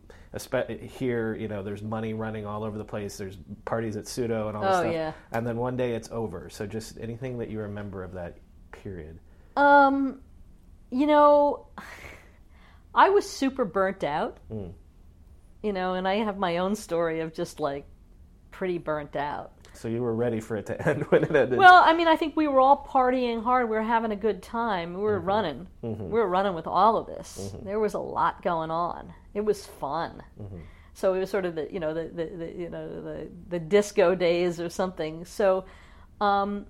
[0.70, 3.18] here, you know, there's money running all over the place.
[3.18, 4.94] There's parties at Pseudo and all this oh, stuff.
[4.94, 5.14] Yeah.
[5.32, 6.48] And then one day it's over.
[6.50, 8.38] So just anything that you remember of that
[8.72, 9.20] period.
[9.58, 10.22] Um,
[10.91, 11.68] you know,
[12.95, 14.38] I was super burnt out.
[14.51, 14.74] Mm.
[15.64, 17.86] You know, and I have my own story of just like
[18.51, 19.51] pretty burnt out.
[19.74, 21.58] So you were ready for it to end when it ended.
[21.58, 23.70] Well, I mean, I think we were all partying hard.
[23.70, 24.93] We were having a good time.
[24.93, 25.28] We were mm-hmm.
[25.28, 25.68] running.
[25.84, 26.03] Mm-hmm.
[26.03, 27.38] We were running with all of this.
[27.39, 27.66] Mm-hmm.
[27.66, 29.14] There was a lot going on.
[29.34, 30.24] It was fun.
[30.41, 30.58] Mm-hmm.
[30.93, 33.60] So it was sort of the you know the, the, the, you know the the
[33.60, 35.26] disco days or something.
[35.26, 35.66] So,
[36.20, 36.66] um,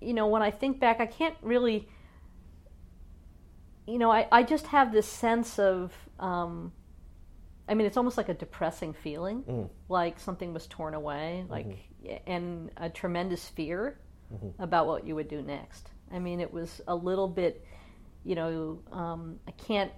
[0.00, 1.86] you know, when I think back, I can't really
[3.86, 6.72] you know, I, I just have this sense of, um,
[7.68, 9.70] I mean, it's almost like a depressing feeling, mm.
[9.88, 11.52] like something was torn away, mm-hmm.
[11.52, 12.30] like, mm-hmm.
[12.30, 13.98] and a tremendous fear
[14.32, 14.62] mm-hmm.
[14.62, 15.90] about what you would do next.
[16.12, 17.64] I mean, it was a little bit,
[18.24, 19.92] you know, um, I can't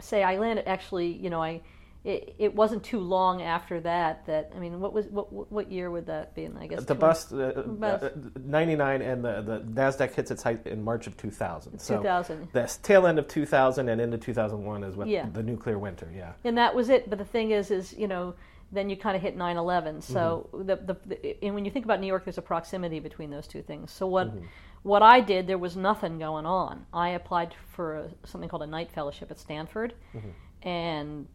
[0.00, 0.68] say I landed.
[0.68, 1.62] Actually, you know, I
[2.04, 5.88] it, it wasn't too long after that that I mean, what was what what year
[5.90, 6.48] would that be?
[6.58, 8.04] I guess the 20, bust, uh, bust.
[8.04, 8.10] Uh,
[8.44, 11.78] ninety nine and the the Nasdaq hits its height in March of two thousand.
[11.78, 12.48] Two thousand.
[12.52, 15.26] So the tail end of two thousand and into two thousand one is what yeah.
[15.32, 16.10] the nuclear winter.
[16.14, 16.32] Yeah.
[16.42, 17.08] And that was it.
[17.08, 18.34] But the thing is, is you know.
[18.74, 20.02] Then you kind of hit 9/11.
[20.02, 20.66] So mm-hmm.
[20.66, 23.46] the, the, the, and when you think about New York, there's a proximity between those
[23.46, 23.90] two things.
[23.90, 24.46] So what mm-hmm.
[24.82, 26.86] what I did, there was nothing going on.
[26.90, 30.66] I applied for a, something called a Knight Fellowship at Stanford, mm-hmm.
[30.66, 31.26] and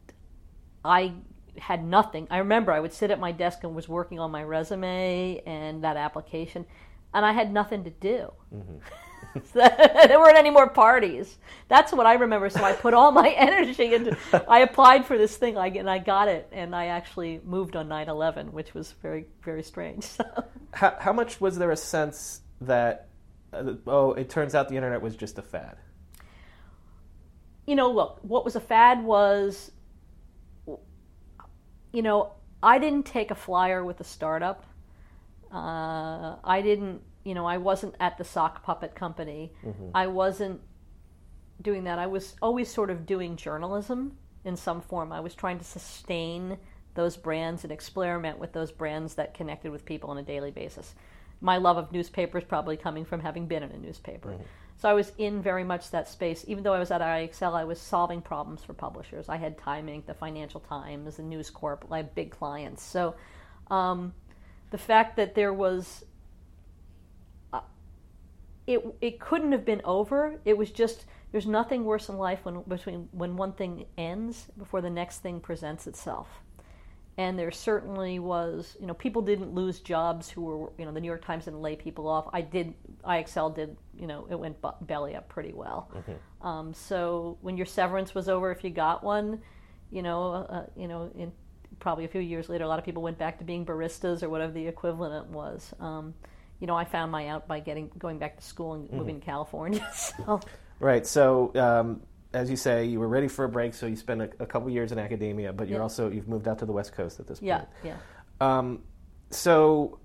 [0.87, 1.13] I
[1.57, 2.27] had nothing.
[2.29, 5.83] I remember I would sit at my desk and was working on my resume and
[5.83, 6.65] that application,
[7.13, 8.31] and I had nothing to do.
[8.53, 8.77] Mm-hmm.
[9.53, 11.37] there weren't any more parties.
[11.67, 12.49] That's what I remember.
[12.49, 14.17] So I put all my energy into.
[14.47, 18.51] I applied for this thing, and I got it, and I actually moved on 9/11,
[18.51, 20.05] which was very, very strange.
[20.17, 20.23] So.
[20.73, 23.07] How, how much was there a sense that,
[23.53, 25.77] uh, oh, it turns out the internet was just a fad?
[27.65, 29.71] You know, look, what was a fad was
[31.97, 34.67] you know, I didn't take a flyer with a startup.
[35.51, 39.51] Uh, I didn't, you know, I wasn't at the sock puppet company.
[39.65, 39.89] Mm-hmm.
[39.95, 40.61] I wasn't
[41.59, 41.97] doing that.
[41.97, 45.11] I was always sort of doing journalism in some form.
[45.11, 46.59] I was trying to sustain
[46.93, 50.93] those brands and experiment with those brands that connected with people on a daily basis.
[51.41, 54.33] My love of newspapers probably coming from having been in a newspaper.
[54.33, 54.43] Mm-hmm.
[54.77, 56.45] So I was in very much that space.
[56.47, 59.27] Even though I was at IXL, I was solving problems for publishers.
[59.27, 61.85] I had Time Inc., the Financial Times, the News Corp.
[61.91, 62.83] I had big clients.
[62.83, 63.15] So
[63.71, 64.13] um,
[64.69, 66.05] the fact that there was,
[67.51, 67.61] uh,
[68.67, 70.39] it it couldn't have been over.
[70.45, 74.81] It was just there's nothing worse in life when between when one thing ends before
[74.81, 76.27] the next thing presents itself
[77.17, 81.01] and there certainly was you know people didn't lose jobs who were you know the
[81.01, 82.73] new york times didn't lay people off i did
[83.05, 86.47] ixl did you know it went belly up pretty well mm-hmm.
[86.47, 89.39] um, so when your severance was over if you got one
[89.91, 91.31] you know uh, you know in
[91.79, 94.29] probably a few years later a lot of people went back to being baristas or
[94.29, 96.13] whatever the equivalent was um,
[96.59, 98.97] you know i found my out by getting going back to school and mm-hmm.
[98.97, 100.39] moving to california so.
[100.79, 102.01] right so um,
[102.33, 104.69] as you say, you were ready for a break, so you spent a, a couple
[104.69, 105.83] years in academia, but you're Yeah.
[105.83, 107.69] also you've moved out to the West Coast at this Yeah, point.
[107.83, 107.97] yeah.
[108.39, 108.83] Um,
[109.29, 109.99] so,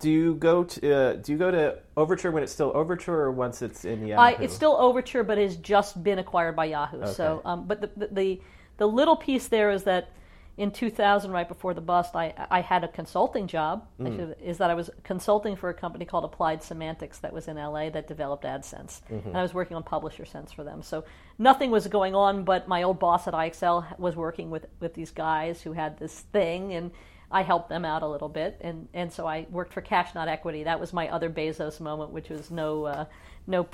[0.00, 3.30] do you go to uh, do you go to Overture when it's still Overture, or
[3.32, 4.20] once it's in Yahoo?
[4.20, 7.06] I, it's still Overture, but it has just been acquired by Yahoo.
[7.12, 8.40] So, um, but the, the the
[8.78, 10.10] the little piece there is that
[10.58, 13.86] in 2000, right before the bust, I I had a consulting job.
[14.00, 14.16] Mm.
[14.16, 17.56] should- Is that I was consulting for a company called Applied Semantics that was in
[17.56, 19.28] LA that developed AdSense, Mm-hmm.
[19.28, 20.82] and I was working on Publisher Sense for them.
[20.82, 21.04] So
[21.38, 25.12] nothing was going on, but my old boss at IXL was working with with these
[25.12, 26.90] guys who had this thing and.
[27.32, 30.28] I helped them out a little bit, and, and so I worked for Cash Not
[30.28, 30.64] Equity.
[30.64, 33.04] That was my other Bezos moment, which was no uh,
[33.46, 33.66] no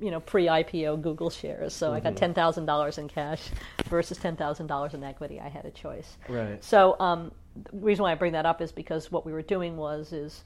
[0.00, 1.74] you know pre IPO Google shares.
[1.74, 3.50] So I got ten thousand dollars in cash
[3.88, 5.40] versus ten thousand dollars in equity.
[5.40, 6.16] I had a choice.
[6.28, 6.62] Right.
[6.62, 9.76] So um, the reason why I bring that up is because what we were doing
[9.76, 10.44] was is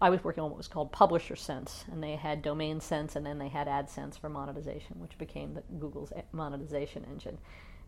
[0.00, 3.24] I was working on what was called Publisher Sense, and they had Domain Sense, and
[3.24, 7.38] then they had AdSense for monetization, which became the, Google's monetization engine.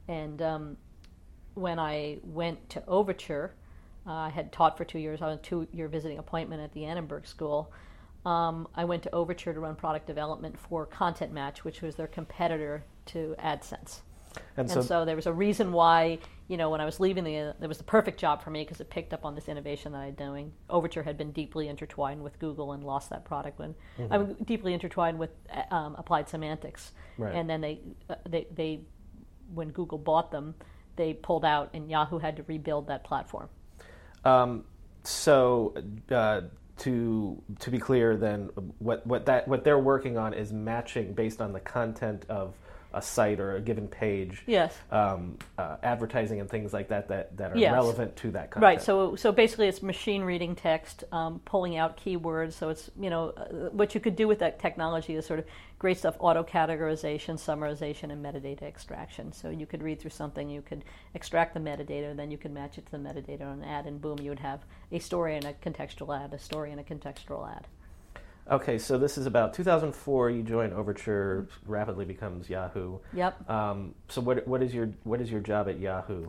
[0.08, 0.76] And um,
[1.54, 3.54] when I went to Overture,
[4.06, 5.20] uh, I had taught for two years.
[5.22, 7.72] I was a two-year visiting appointment at the Annenberg School.
[8.24, 12.06] Um, I went to Overture to run product development for Content Match, which was their
[12.06, 14.00] competitor to AdSense.
[14.56, 17.24] and And so, so, there was a reason why, you know, when I was leaving
[17.24, 19.92] the, it was the perfect job for me because it picked up on this innovation
[19.92, 20.52] that I'd doing.
[20.68, 23.74] Overture had been deeply intertwined with Google and lost that product when
[24.10, 26.92] I mean, deeply intertwined with uh, um, Applied Semantics.
[27.16, 27.34] Right.
[27.34, 28.80] And then they, uh, they, they,
[29.54, 30.54] when Google bought them,
[30.96, 33.48] they pulled out, and Yahoo had to rebuild that platform.
[34.24, 34.64] Um,
[35.02, 35.74] so
[36.10, 36.42] uh,
[36.78, 41.40] to to be clear, then what what that what they're working on is matching based
[41.40, 42.54] on the content of
[42.92, 44.42] a site or a given page.
[44.46, 44.76] Yes.
[44.90, 47.72] Um, uh, advertising and things like that that, that are Yes.
[47.72, 48.62] relevant to that content.
[48.62, 48.82] Right.
[48.82, 52.52] So so basically, it's machine reading text, um, pulling out keywords.
[52.54, 55.44] So it's you know uh, what you could do with that technology is sort of
[55.78, 59.32] great stuff: auto categorization, summarization, and metadata extraction.
[59.32, 60.84] So you could read through something, you could
[61.14, 64.00] extract the metadata, then you could match it to the metadata on an ad, and
[64.00, 64.60] boom, you would have
[64.92, 67.66] a story and a contextual ad, a story and a contextual ad.
[68.50, 70.30] Okay, so this is about 2004.
[70.30, 72.98] You join Overture, rapidly becomes Yahoo.
[73.12, 73.48] Yep.
[73.48, 76.28] Um, so what what is your what is your job at Yahoo?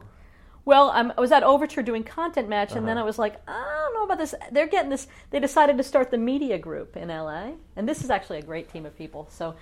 [0.63, 3.03] Well, I'm, I was at Overture doing Content Match, and then Uh-huh.
[3.03, 4.35] I was like, I don't know about this.
[4.51, 5.07] They're getting this.
[5.31, 8.69] They decided to start the media group in LA, and this is actually a great
[8.71, 9.27] team of people.
[9.31, 9.55] So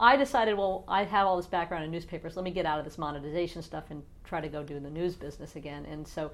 [0.00, 2.36] I decided, well, I have all this background in newspapers.
[2.36, 5.14] Let me get out of this monetization stuff and try to go do the news
[5.14, 5.84] business again.
[5.84, 6.30] And so.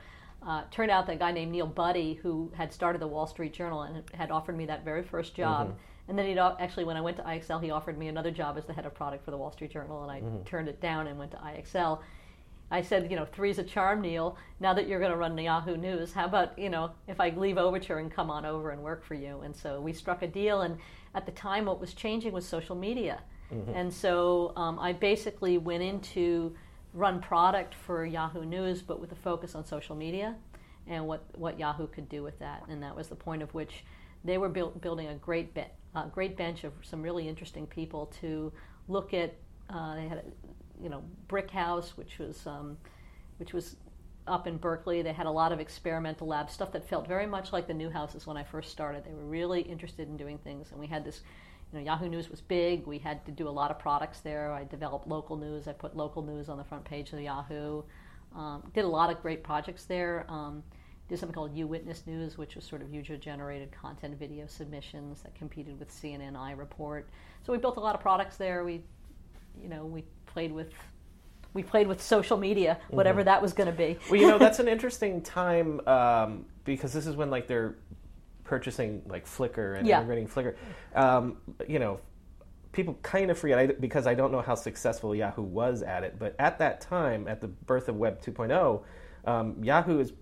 [0.46, 3.54] Uh, turned out that a guy named Neil Budde, who had started the Wall Street
[3.54, 5.74] Journal and had offered me that very first job,
[6.08, 8.66] and then he actually, when I went to IXL, he offered me another job as
[8.66, 11.18] the head of product for the Wall Street Journal, and I turned it down and
[11.18, 12.00] went to IXL.
[12.70, 14.36] I said, you know, three's a charm, Neil.
[14.60, 17.56] Now that you're going to run Yahoo News, how about, you know, if I leave
[17.56, 19.40] Overture and come on over and work for you?
[19.40, 20.62] And so we struck a deal.
[20.62, 20.78] And
[21.14, 23.20] at the time, what was changing was social media.
[23.74, 26.54] And so um, I basically went into
[26.94, 30.36] run product for Yahoo News, but with a focus on social media
[30.86, 32.62] and what, what Yahoo could do with that.
[32.68, 33.84] And that was the point of which
[34.22, 35.56] they were build, building a great,
[35.94, 38.52] uh, great bench of some really interesting people to
[38.88, 39.34] look at.
[39.68, 42.76] Uh, they had, a, you know, Brickhouse, which was um,
[43.38, 43.76] which was
[44.26, 45.02] up in Berkeley.
[45.02, 47.90] They had a lot of experimental lab stuff that felt very much like the new
[47.90, 49.04] houses when I first started.
[49.04, 51.22] They were really interested in doing things, and we had this.
[51.74, 52.86] You know, Yahoo News was big.
[52.86, 54.52] We had to do a lot of products there.
[54.52, 55.66] I developed local news.
[55.66, 57.82] I put local news on the front page of Yahoo.
[58.32, 60.24] Um, did a lot of great projects there.
[60.28, 60.62] Um,
[61.08, 65.34] did something called You Witness News, which was sort of user-generated content video submissions that
[65.34, 67.04] competed with CNN iReport.
[67.42, 68.64] So we built a lot of products there.
[68.64, 68.84] We,
[69.60, 70.72] you know, we played with
[71.54, 73.96] we played with social media, whatever that was going to be.
[74.10, 77.76] Well, you know that's an interesting time um, because this is when like they're
[78.44, 79.98] purchasing like Flickr and Yeah.
[79.98, 80.54] integrating Flickr.
[80.94, 82.00] Um, you know,
[82.72, 86.18] people kind of forget I, because I don't know how successful Yahoo was at it,
[86.18, 88.82] but at that time, at the birth of Web 2.0,
[89.26, 90.12] um, Yahoo is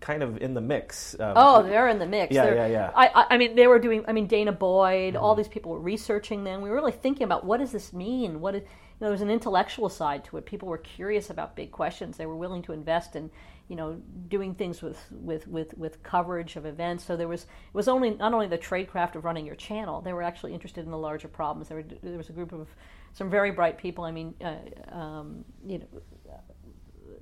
[0.00, 1.14] kind of in the mix.
[1.20, 2.34] Um, Oh, they're in the mix.
[2.34, 2.90] Yeah, They're- yeah, yeah.
[2.94, 4.04] I, I, mean, they were doing.
[4.08, 5.16] I mean, danah boyd.
[5.16, 6.60] All these people were researching them.
[6.62, 8.40] We were really thinking about what does this mean?
[8.40, 8.68] What is, you
[9.00, 10.44] know, there was an intellectual side to it.
[10.46, 12.16] People were curious about big questions.
[12.16, 13.30] They were willing to invest in,
[13.68, 17.04] you know, doing things with with with, with coverage of events.
[17.04, 20.00] So there was it was only not only the tradecraft of running your channel.
[20.00, 21.68] They were actually interested in the larger problems.
[21.68, 22.68] There, were, there was a group of
[23.12, 24.04] some very bright people.
[24.04, 25.86] I mean, uh, um, you know,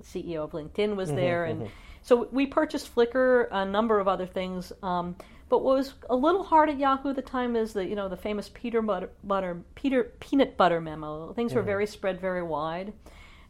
[0.02, 1.68] CEO of LinkedIn was there, and
[2.02, 4.72] so we purchased Flickr, a number of other things.
[4.82, 5.16] Um,
[5.48, 8.08] but what was a little hard at Yahoo at the time is the you know
[8.08, 11.32] the famous Peter butter, butter Peter peanut butter memo.
[11.32, 12.92] Things were very spread very wide,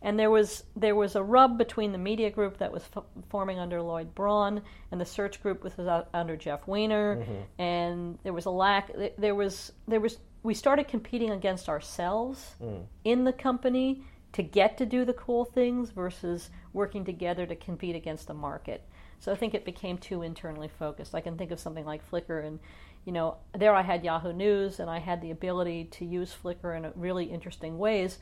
[0.03, 3.59] and there was there was a rub between the media group that was f- forming
[3.59, 7.63] under Lloyd Braun and the search group which was under Jeff Weiner, mm-hmm.
[7.63, 8.91] and there was a lack.
[9.19, 12.85] There was there was we started competing against ourselves mm.
[13.05, 17.97] in the company to get to do the cool things versus working together to compete
[17.97, 18.87] against the market.
[19.19, 21.15] So I think it became too internally focused.
[21.15, 22.61] I can think of something like Flickr, and
[23.05, 26.77] you know, there I had Yahoo News, and I had the ability to use Flickr
[26.77, 28.19] in really interesting ways,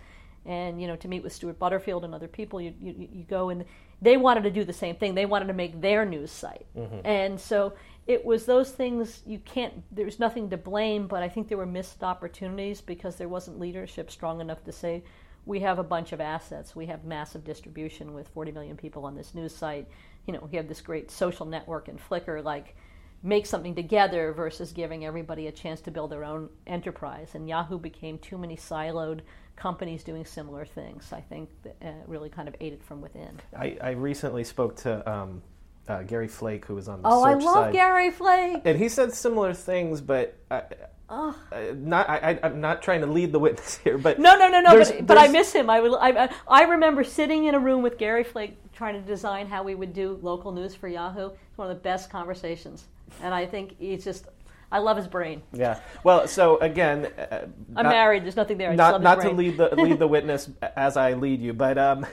[0.46, 2.60] and you know, to meet with Stuart Butterfield and other people.
[2.60, 3.64] You you, you go and
[4.02, 5.14] they wanted to do the same thing.
[5.14, 7.06] They wanted to make their news site, mm-hmm.
[7.06, 7.74] and so
[8.06, 9.82] it was those things you can't.
[9.90, 14.10] There's nothing to blame, but I think there were missed opportunities because there wasn't leadership
[14.10, 15.04] strong enough to say
[15.46, 16.74] we have a bunch of assets.
[16.74, 19.88] We have massive distribution with 40 million people on this news site.
[20.26, 22.42] You know, we have this great social network and Flickr.
[22.42, 22.76] Like,
[23.22, 27.34] make something together versus giving everybody a chance to build their own enterprise.
[27.34, 29.20] And Yahoo became too many siloed
[29.56, 31.12] companies doing similar things.
[31.12, 33.38] I think that, uh, really kind of ate it from within.
[33.56, 35.42] I, I recently spoke to um,
[35.88, 38.62] uh, Gary Flake, who was on the Oh, I love side, Gary Flake.
[38.64, 40.36] and he said similar things, but.
[40.50, 40.62] I,
[41.10, 41.36] Oh.
[41.52, 44.62] uh, not, I, I'm not trying to lead the witness here, but No, no, no,
[44.62, 44.70] no.
[44.70, 45.68] there's- But, but I miss him.
[45.68, 49.02] I, would, I, I- I remember sitting in a room with Gary Flake trying to
[49.02, 51.26] design how we would do local news for Yahoo.
[51.26, 52.86] It's one of the best conversations,
[53.22, 54.26] and I think he's just.
[54.74, 55.40] I love his brain.
[55.52, 55.78] Yeah.
[56.02, 57.46] Well, so again, uh,
[57.76, 58.24] I'm not- married.
[58.24, 58.70] There's nothing there.
[58.70, 61.40] I just not love his not to lead the lead the witness as I lead
[61.40, 62.04] you, but um,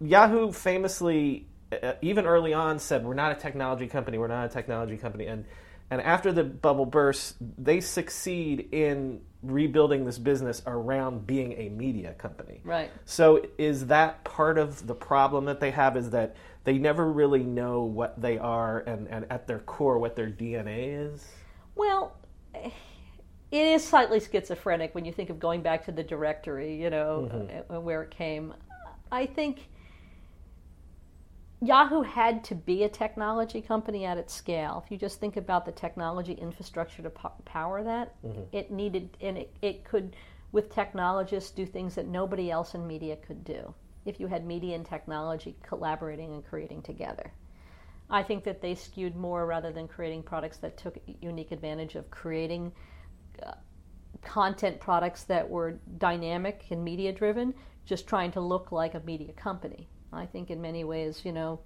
[0.00, 1.48] Yahoo famously,
[1.82, 4.18] uh, even early on, said we're not a technology company.
[4.18, 5.44] We're not a technology company, and
[5.90, 12.12] and after the bubble bursts, they succeed in rebuilding this business around being a media
[12.12, 12.60] company.
[12.62, 12.88] Right.
[13.04, 15.96] So is that part of the problem that they have?
[15.96, 20.14] Is that they never really know what they are, and, and at their core, what
[20.14, 21.26] their DNA is.
[21.74, 22.16] Well,
[22.54, 22.72] it
[23.50, 27.28] is slightly schizophrenic when you think of going back to the directory, you know,
[27.74, 28.54] uh, where it came.
[29.10, 29.68] I think
[31.62, 34.82] Yahoo had to be a technology company at its scale.
[34.84, 38.14] If you just think about the technology infrastructure to po- power that,
[38.52, 40.16] it needed, and it, it could,
[40.52, 43.74] with technologists, do things that nobody else in media could do.
[44.06, 47.32] If you had media and technology collaborating and creating together.
[48.10, 52.10] I think that they skewed more rather than creating products that took unique advantage of
[52.10, 52.72] creating
[53.42, 53.52] uh,
[54.22, 57.54] content products that were dynamic and media driven,
[57.84, 59.88] just trying to look like a media company.
[60.12, 61.60] I think in many ways, you know,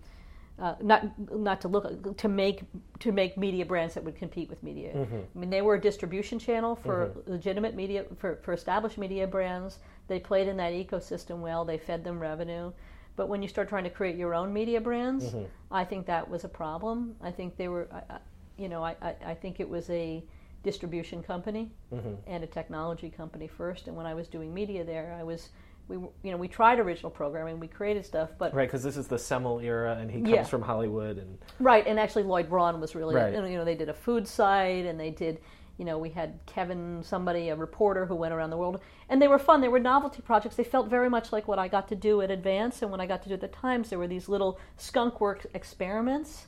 [0.58, 2.62] uh, not not to look to make
[3.00, 4.92] to make media brands that would compete with media.
[5.34, 9.78] I mean, they were a distribution channel for legitimate media for, for established media brands.
[10.06, 11.64] They played in that ecosystem well.
[11.64, 12.70] They fed them revenue.
[13.16, 15.44] But when you start trying to create your own media brands, mm-hmm.
[15.70, 17.14] I think that was a problem.
[17.22, 18.18] I think they were, I, I,
[18.58, 20.24] you know, I, I, I think it was a
[20.62, 22.14] distribution company mm-hmm.
[22.26, 23.86] and a technology company first.
[23.86, 25.50] And when I was doing media there, I was,
[25.86, 29.06] we, you know, we tried original programming, we created stuff, but Right, because this is
[29.06, 30.44] the Semel era, and he comes Yeah.
[30.44, 33.34] from Hollywood, and Right, and actually Lloyd Braun was really, Right.
[33.34, 35.40] you know, they did a food site and they did,
[35.76, 39.26] you know, we had Kevin, somebody, a reporter who went around the world, and they
[39.26, 39.60] were fun.
[39.60, 40.54] They were novelty projects.
[40.54, 43.06] They felt very much like what I got to do at Advance, and when I
[43.06, 46.46] got to do at the Times, there were these little skunk work experiments,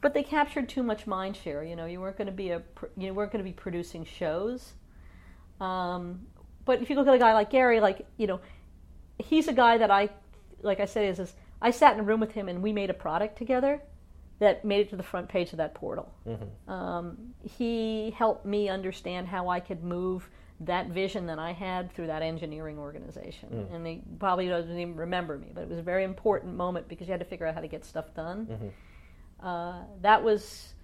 [0.00, 1.64] but they captured too much mind share.
[1.64, 2.62] You know, you weren't going to be a,
[2.96, 4.74] you weren't going to be producing shows.
[5.60, 6.26] Um,
[6.66, 8.40] but if you look at a guy like Gary, like you know,
[9.18, 10.10] he's a guy that I,
[10.60, 12.90] like I said, is, is I sat in a room with him and we made
[12.90, 13.80] a product together
[14.40, 16.12] that made it to the front page of that portal.
[16.72, 20.28] Um, he helped me understand how I could move
[20.60, 23.48] that vision that I had through that engineering organization.
[23.74, 27.06] And he probably doesn't even remember me, but it was a very important moment because
[27.08, 28.72] you had to figure out how to get stuff done.
[29.40, 30.74] Uh, that was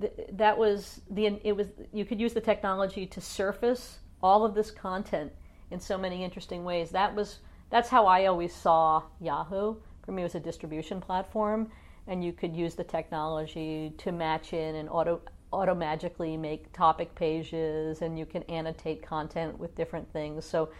[0.00, 4.54] th- that was the it was you could use the technology to surface all of
[4.54, 5.32] this content
[5.70, 6.90] in so many interesting ways.
[6.90, 7.38] That was
[7.70, 9.76] that's how I always saw Yahoo.
[10.04, 11.70] For me, it was a distribution platform,
[12.08, 17.14] and you could use the technology to match in and auto auto magically make topic
[17.14, 20.44] pages, and you can annotate content with different things.
[20.44, 20.70] So.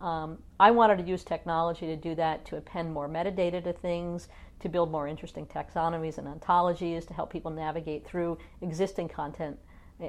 [0.00, 4.28] Um, I wanted to use technology to do that, to append more metadata to things,
[4.60, 9.58] to build more interesting taxonomies and ontologies, to help people navigate through existing content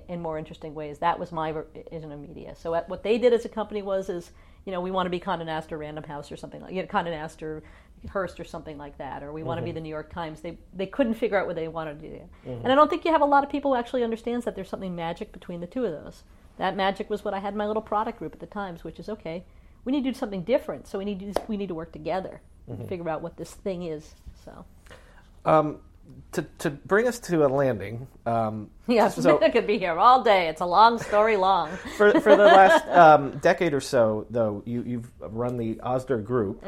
[0.07, 0.99] in more interesting ways.
[0.99, 1.51] That was my
[1.91, 2.55] vision of media.
[2.55, 4.31] So at- what they did as a company was, is
[4.65, 6.81] you know, we want to be Condé Nast or Random House or something like, you
[6.81, 7.63] know, Condé Nast or
[8.07, 10.41] Hearst or something like that, or we want to be the New York Times.
[10.41, 13.11] They they couldn't figure out what they wanted to do, and I don't think you
[13.11, 15.83] have a lot of people who actually understands that there's something magic between the two
[15.85, 16.23] of those.
[16.57, 18.99] That magic was what I had in my little product group at the Times, which
[18.99, 19.43] is okay.
[19.85, 22.41] We need to do something different, so we need to we need to work together
[22.67, 24.13] to figure out what this thing is.
[24.45, 24.65] So
[25.45, 25.79] um,
[26.33, 28.07] to to bring us to a landing.
[28.25, 30.47] Um, yeah, So- I could be here all day.
[30.47, 31.69] It's a long story long.
[31.97, 36.63] for for the last um, decade or so, though, you you've run the Osder Group,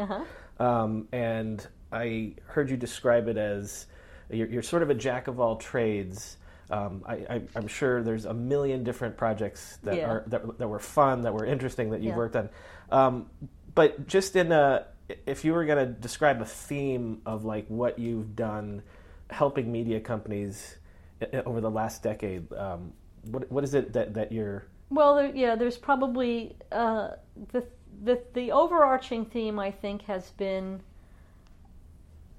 [0.65, 3.87] um, and I heard you describe it as
[4.29, 6.37] you're, you're sort of a jack of all trades.
[6.69, 10.09] Um, I, am sure there's a million different projects that Yeah.
[10.09, 12.17] are that, that were fun, that were interesting, that you've Yeah.
[12.17, 12.49] worked on.
[12.91, 13.29] Um,
[13.75, 14.85] but just in a,
[15.25, 18.83] if you were going to describe a theme of like what you've done,
[19.29, 20.77] helping media companies
[21.21, 22.93] i- i- over the last decade, um,
[23.31, 27.11] what what is it that that you're Well, there, yeah, there's probably uh,
[27.51, 27.65] the,
[28.03, 29.59] the the overarching theme.
[29.59, 30.81] I think has been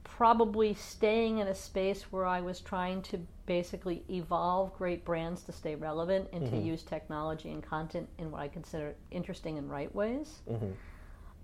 [0.04, 5.52] probably staying in a space where I was trying to basically evolve great brands to
[5.52, 9.92] stay relevant and to use technology and content in what I consider interesting and right
[9.94, 10.40] ways.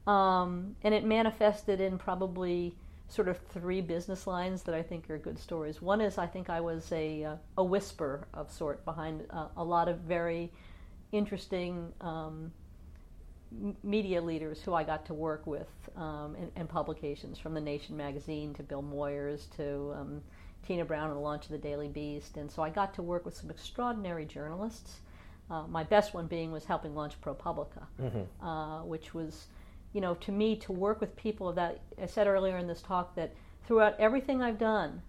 [0.06, 2.74] Um, and it manifested in probably
[3.08, 5.80] sort of three business lines that I think are good stories.
[5.82, 9.64] One is I think I was a uh, a whisper of sort behind uh, a
[9.64, 10.52] lot of very
[11.10, 12.52] interesting um,
[13.82, 17.96] media leaders who I got to work with um, in, in publications, from The Nation
[17.96, 20.22] magazine to Bill Moyers to um,
[20.66, 22.36] Tina Brown and the launch of the Daily Beast.
[22.36, 25.00] And so I got to work with some extraordinary journalists.
[25.50, 27.86] Uh, my best one being was helping launch ProPublica,
[28.42, 29.46] uh, which was,
[29.94, 31.80] you know, to me to work with people that.
[32.02, 33.32] I said earlier in this talk that
[33.66, 35.00] throughout everything I've done,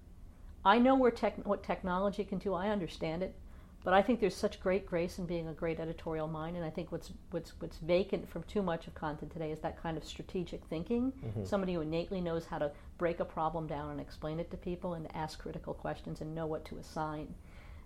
[0.63, 2.53] I know where tech, what technology can do.
[2.53, 3.35] I understand it,
[3.83, 6.57] but I think there's such great grace in being a great editorial mind.
[6.57, 9.81] And I think what's what's what's vacant from too much of content today is that
[9.81, 11.13] kind of strategic thinking.
[11.25, 11.45] Mm-hmm.
[11.45, 14.95] Somebody who innately knows how to break a problem down and explain it to people
[14.95, 17.33] and ask critical questions and know what to assign.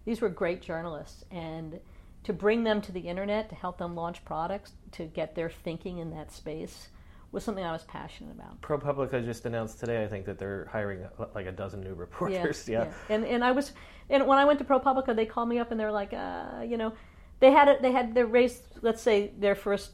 [0.06, 1.80] These were great journalists, and
[2.24, 6.00] to bring them to the internet to help them launch products to get their thinking
[6.00, 6.88] in that space
[7.34, 8.62] was something I was passionate about.
[8.62, 12.70] ProPublica just announced today, I think, that they're hiring uh, like a dozen new reporters.
[12.70, 12.88] Yeah.
[13.10, 13.74] And and I was
[14.10, 16.78] and when I went to ProPublica, they called me up and they're like, uh, you
[16.78, 16.94] know,
[17.40, 17.82] they had it.
[17.82, 19.92] They had they raised, let's say, their first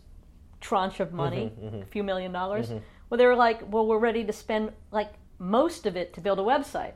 [0.61, 2.69] tranche of money, Mm-hmm, a few million dollars.
[3.09, 6.39] Well, they were like, well, we're ready to spend like most of it to build
[6.39, 6.93] a website.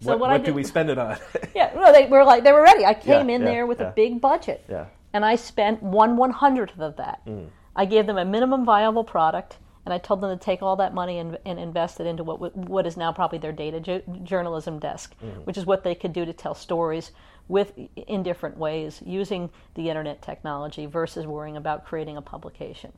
[0.00, 1.16] So what what, what I do we spend it on?
[1.54, 2.84] yeah, no, they were like they were ready.
[2.84, 3.88] I came Yeah, in yeah, there with yeah.
[3.88, 4.86] a big budget, yeah.
[5.12, 7.24] and I spent one one hundredth of that.
[7.26, 7.48] Mm.
[7.76, 10.94] I gave them a minimum viable product, and I told them to take all that
[10.94, 14.78] money and, and invest it into what what is now probably their data ju- journalism
[14.78, 15.44] desk, Mm.
[15.46, 17.12] which is what they could do to tell stories
[17.48, 22.92] with in different ways using the internet technology versus worrying about creating a publication.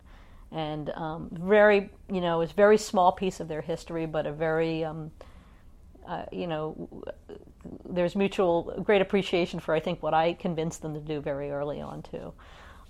[0.53, 4.33] And um, very, you know, it's a very small piece of their history, but a
[4.33, 5.11] very um,
[6.07, 6.89] uh, you know,
[7.89, 11.81] there's mutual great appreciation for I think what I convinced them to do very early
[11.81, 12.33] on too,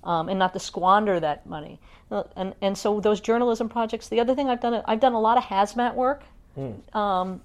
[0.05, 1.81] um, and not to squander that money.
[2.11, 4.09] Uh, And and so those journalism projects.
[4.09, 6.23] The other thing I've done I've done a lot of hazmat work.
[6.93, 7.41] Um,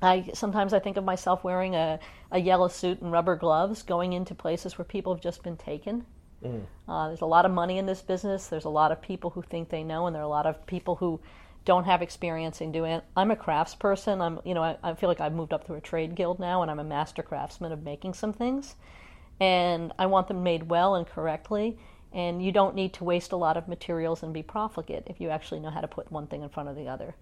[0.00, 1.98] I sometimes I think of myself wearing a,
[2.30, 6.04] a yellow suit and rubber gloves, going into places where people have just been taken.
[6.88, 8.46] Uh, there's a lot of money in this business.
[8.46, 10.64] There's a lot of people who think they know, and there are a lot of
[10.66, 11.18] people who
[11.64, 13.04] don't have experience in doing it.
[13.16, 14.20] I'm a craftsperson.
[14.20, 16.62] I'm, you know, I, I feel like I've moved up through a trade guild now,
[16.62, 18.76] and I'm a master craftsman of making some things.
[19.40, 21.78] And I want them made well and correctly.
[22.12, 25.28] And you don't need to waste a lot of materials and be profligate if you
[25.28, 27.14] actually know how to put one thing in front of the other.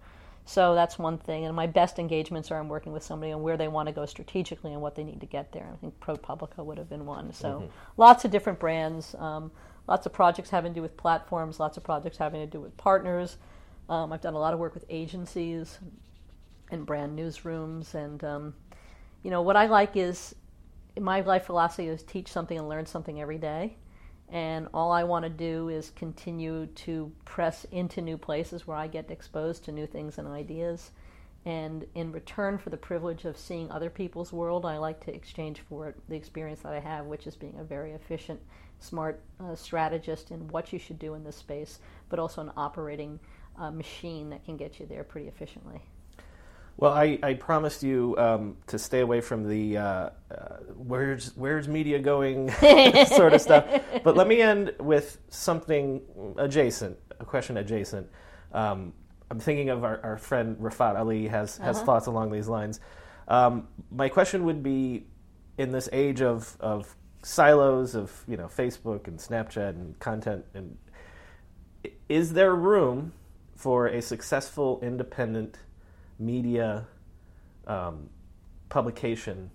[0.45, 1.45] So that's one thing.
[1.45, 4.05] And my best engagements are I'm working with somebody on where they want to go
[4.05, 5.69] strategically and what they need to get there.
[5.71, 7.33] I think ProPublica would have been one.
[7.33, 9.51] So lots of different brands, um,
[9.89, 12.77] lots of projects having to do with platforms, lots of projects having to do with
[12.77, 13.35] partners.
[13.89, 15.79] Um, I've done a lot of work with agencies
[16.71, 17.93] and brand newsrooms.
[17.93, 18.53] And, um,
[19.23, 20.33] you know, what I like is
[20.99, 23.77] my life philosophy is teach something and learn something every day.
[24.29, 28.87] And all I want to do is continue to press into new places where I
[28.87, 30.91] get exposed to new things and ideas.
[31.45, 35.61] And in return for the privilege of seeing other people's world, I like to exchange
[35.61, 38.41] for it the experience that I have, which is being a very efficient,
[38.79, 43.17] smart uh, strategist in what you should do in this space, but also an operating
[43.57, 45.81] uh, machine that can get you there pretty efficiently.
[46.77, 50.09] Well, I, I promised you um, to stay away from the uh, uh,
[50.75, 52.51] where's where's media going
[53.07, 53.65] sort of stuff.
[54.03, 56.01] But let me end with something
[56.37, 58.07] adjacent, a question adjacent.
[58.53, 58.93] Um,
[59.31, 62.79] I'm thinking of our, our friend Rafat Ali has has thoughts along these lines.
[63.27, 65.07] Um, my question would be,
[65.57, 70.77] in this age of of silos of you know Facebook and Snapchat and content and
[72.07, 73.13] is there room
[73.55, 75.57] for a successful independent
[76.19, 76.87] media
[77.65, 78.09] um,
[78.69, 79.51] publication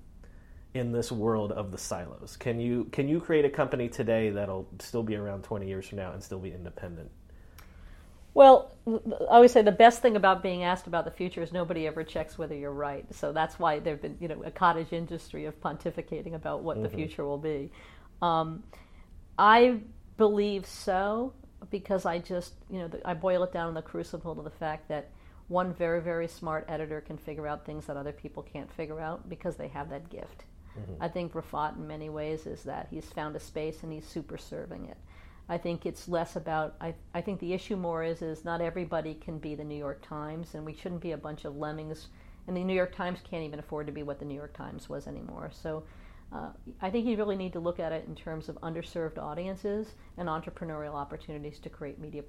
[0.74, 2.36] in this world of the silos?
[2.39, 5.98] Can you can you create a company today that'll still be around 20 years from
[5.98, 7.10] now and still be independent?
[8.34, 11.86] Well, I always say the best thing about being asked about the future is nobody
[11.86, 13.05] ever checks whether you're right.
[13.14, 16.89] So that's why there've been, you know, a cottage industry of pontificating about what the
[16.89, 17.70] future will be.
[18.22, 18.62] Um,
[19.39, 19.80] I
[20.16, 21.34] believe so
[21.70, 24.89] because I just, you know, I boil it down in the crucible to the fact
[24.89, 25.10] that
[25.48, 29.28] one very, very smart editor can figure out things that other people can't figure out
[29.28, 30.44] because they have that gift.
[31.01, 34.39] I think Rafat, in many ways, is that he's found a space and he's super
[34.39, 34.97] serving it.
[35.48, 36.77] I think it's less about.
[36.81, 40.01] I, I think the issue more is is not everybody can be the New York
[40.06, 42.09] Times, and we shouldn't be a bunch of lemmings.
[42.47, 44.89] And the New York Times can't even afford to be what the New York Times
[44.89, 45.51] was anymore.
[45.52, 45.85] So.
[46.35, 46.48] Uh,
[46.81, 50.31] I think you really need to look at it in terms of underserved audiences and
[50.31, 52.23] entrepreneurial opportunities to create media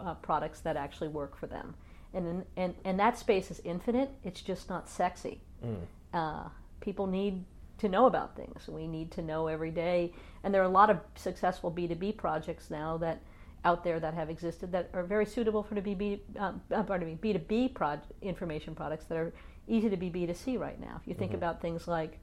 [0.00, 1.76] uh, products that actually work for them.
[2.14, 5.40] And, and, and that space is infinite, it's just not sexy.
[5.64, 5.76] Mm.
[6.12, 6.48] Uh,
[6.80, 7.44] people need
[7.78, 8.66] to know about things.
[8.66, 10.12] We need to know every day.
[10.42, 13.20] And there are a lot of successful B2B projects now that
[13.64, 17.08] out there that have existed that are very suitable for the BB, um, uh, pardon
[17.08, 19.32] me, B2B information products that are
[19.66, 21.00] easy to be B2C right now.
[21.00, 21.38] If you think mm-hmm.
[21.38, 22.18] about things like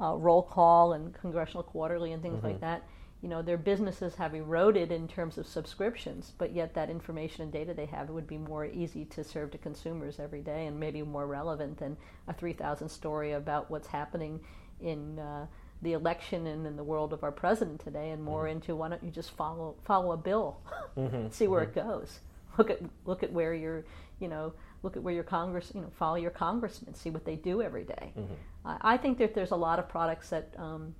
[0.00, 2.48] uh, roll call and congressional quarterly and things mm-hmm.
[2.48, 2.82] like that.
[3.22, 7.52] You know, their businesses have eroded in terms of subscriptions, but yet that information and
[7.52, 11.02] data they have would be more easy to serve to consumers every day and maybe
[11.02, 11.96] more relevant than
[12.26, 14.40] a 3,000 story about what's happening
[14.80, 15.46] in uh,
[15.82, 18.56] the election and in the world of our president today, and more mm-hmm.
[18.56, 20.58] into why don't you just follow follow a bill,
[20.96, 21.28] mm-hmm.
[21.30, 21.88] see where it mm-hmm.
[21.88, 22.20] goes.
[22.58, 23.84] Look at look at where your
[24.20, 27.36] you know look at where your Congress, you know, follow your congressman, see what they
[27.36, 28.12] do every day.
[28.16, 28.34] Mm-hmm.
[28.64, 30.94] I, I, think that there's a lot of products that um,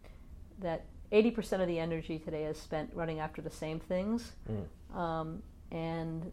[0.61, 4.97] that 80% of the energy today is spent running after the same things, mm.
[4.97, 6.31] um, and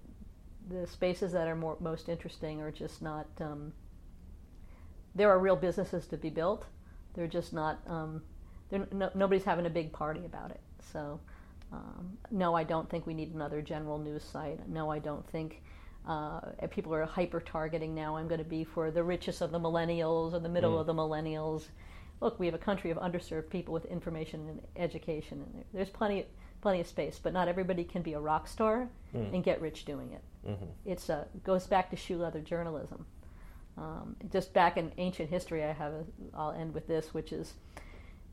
[0.70, 3.28] the spaces that are more most interesting are just not.
[3.40, 3.74] Um,
[5.16, 6.66] there are real businesses to be built.
[7.14, 7.80] They're just not.
[7.88, 8.22] Um,
[8.70, 10.62] they're no, nobody's having a big party about it.
[10.94, 11.20] So.
[11.72, 14.68] Um, no, I don't think we need another general news site.
[14.68, 15.62] No, I don't think
[16.08, 16.40] uh,
[16.72, 18.18] people are hyper targeting now.
[18.18, 20.80] I'm going to be for the richest of the millennials or the middle mm.
[20.80, 21.66] of the millennials.
[22.22, 26.26] Look, we have a country of underserved people with information and education, and there's plenty,
[26.62, 27.20] plenty of space.
[27.22, 29.34] But not everybody can be a rock star mm.
[29.34, 30.22] and get rich doing it.
[30.50, 30.66] Mm-hmm.
[30.86, 33.06] It's uh, goes back to shoe leather journalism.
[33.78, 35.94] Um, just back in ancient history, I have.
[35.94, 37.54] A, I'll end with this, which is,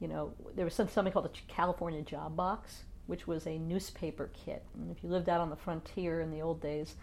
[0.00, 4.30] you know, there was some, something called the California Job Box, which was a newspaper
[4.32, 4.64] kit.
[4.74, 6.96] And if you lived out on the frontier in the old days,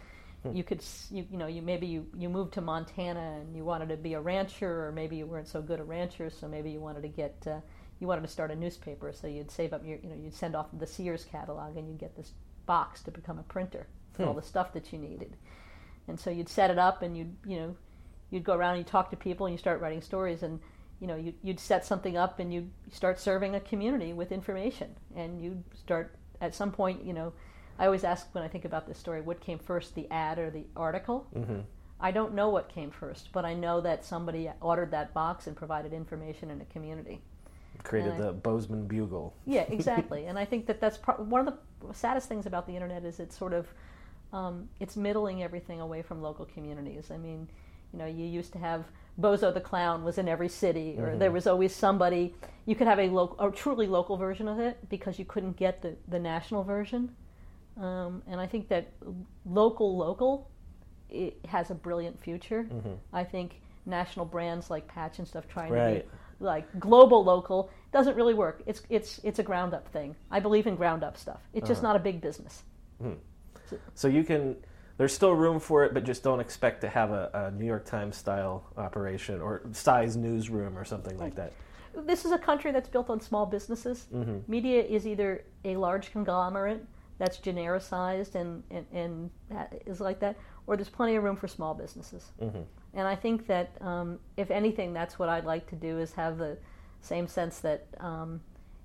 [0.44, 0.56] Hmm.
[0.56, 3.90] you could you, you know you maybe you, you moved to Montana and you wanted
[3.90, 6.82] to be a rancher or maybe you weren't so good a rancher so maybe you
[6.82, 7.60] wanted to get uh,
[7.99, 10.56] you wanted to start a newspaper so you'd save up your you know you'd send
[10.56, 12.32] off the Sears catalog and you'd get this
[12.65, 14.30] box to become a printer for hmm.
[14.30, 15.38] all the stuff that you needed
[16.07, 17.76] and so you'd set it up and you'd you know
[18.30, 20.60] you'd go around and you talk to people and you start writing stories and
[20.99, 24.90] you know you, you'd set something up and you start serving a community with information
[25.15, 27.32] and you'd start at some point you know
[27.80, 30.50] I always ask when I think about this story, what came first, the ad or
[30.50, 31.28] the article?
[31.36, 31.62] Mm-hmm.
[32.00, 35.56] I don't know what came first, but I know that somebody ordered that box and
[35.56, 37.22] provided information in a community.
[37.84, 39.34] Created the Bozeman Bugle.
[39.45, 40.26] Yeah, exactly.
[40.26, 43.20] and I think that that's pro- one of the saddest things about the internet is
[43.20, 43.68] it's sort of
[44.32, 47.12] um, it's middling everything away from local communities.
[47.12, 47.48] I mean,
[47.94, 48.86] you know, you used to have
[49.20, 51.20] Bozo the Clown was in every city, or mm-hmm.
[51.20, 52.34] there was always somebody.
[52.66, 55.82] You could have a, local, a truly local version of it because you couldn't get
[55.82, 57.16] the, the national version.
[57.80, 58.91] Um, and I think that
[59.45, 60.50] local, local,
[61.10, 62.68] it has a brilliant future.
[62.72, 62.94] Mm-hmm.
[63.12, 65.95] I think national brands like Patch and stuff trying right.
[65.95, 66.08] to be
[66.40, 68.62] like global, local doesn't really work.
[68.66, 70.16] It's it's it's a ground up thing.
[70.30, 71.41] I believe in ground up stuff.
[71.54, 71.94] It's just uh-huh.
[71.94, 72.64] not a big business.
[73.02, 73.20] Mm-hmm.
[73.70, 74.56] So, so, you can.
[74.98, 77.86] There's still room for it, but just don't expect to have a, a New York
[77.86, 81.52] Times style operation or size newsroom or something like that.
[82.06, 84.06] This is a country that's built on small businesses.
[84.14, 84.40] Mm-hmm.
[84.48, 86.86] Media is either a large conglomerate
[87.18, 89.30] that's genericized and, and, and
[89.85, 90.38] is like that,
[90.68, 92.31] or there's plenty of room for small businesses.
[92.41, 92.61] Mm-hmm.
[92.95, 96.38] And I think that um, if anything, that's what I'd like to do is have
[96.38, 96.57] the
[97.02, 98.41] same sense that um,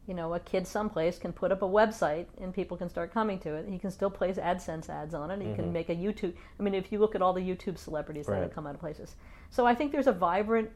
[0.06, 3.38] you know a kid someplace can put up a website and people can start coming
[3.40, 3.66] to it.
[3.68, 5.40] He can still place AdSense ads on it.
[5.40, 5.56] He mm-hmm.
[5.56, 6.32] can make a YouTube.
[6.58, 8.36] I mean, if you look at all the YouTube celebrities right.
[8.36, 9.16] that have come out of places,
[9.50, 10.70] so I think there's a vibrant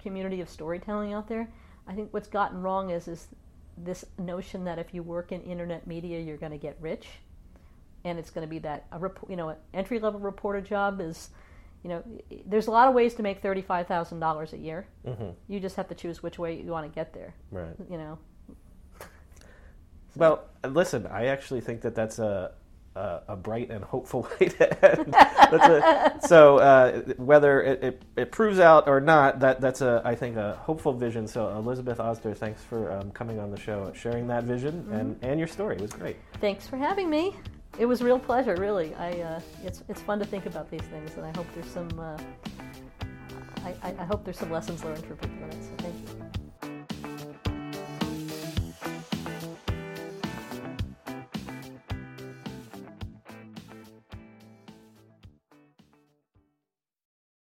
[0.00, 1.48] community of storytelling out there.
[1.86, 3.28] I think what's gotten wrong is is
[3.76, 7.06] this notion that if you work in internet media, you're going to get rich,
[8.04, 11.00] and it's going to be that a rep- you know an entry level reporter job
[11.00, 11.30] is,
[11.82, 12.02] you know,
[12.46, 14.86] there's a lot of ways to make thirty five thousand dollars a year.
[15.06, 15.30] Mm-hmm.
[15.48, 17.34] You just have to choose which way you want to get there.
[17.50, 17.74] Right.
[17.90, 18.18] You know.
[20.14, 22.52] Well, listen, I actually think that that's a
[22.94, 25.14] uh, a bright and hopeful way to end.
[25.14, 30.14] a, so uh, whether it, it, it, proves out or not, that that's a I
[30.14, 31.26] think a hopeful vision.
[31.26, 34.92] So Elizabeth Osder, thanks for um, coming on the show, sharing that vision mm-hmm.
[34.92, 35.76] and, and your story.
[35.76, 36.16] It was great.
[36.40, 37.34] Thanks for having me.
[37.78, 38.94] It was a real pleasure, really.
[38.96, 41.88] I uh, it's it's fun to think about these things, and I hope there's some
[41.98, 42.18] uh,
[43.64, 45.64] I, I, hope there's some lessons learned for people in it.
[45.64, 45.81] So.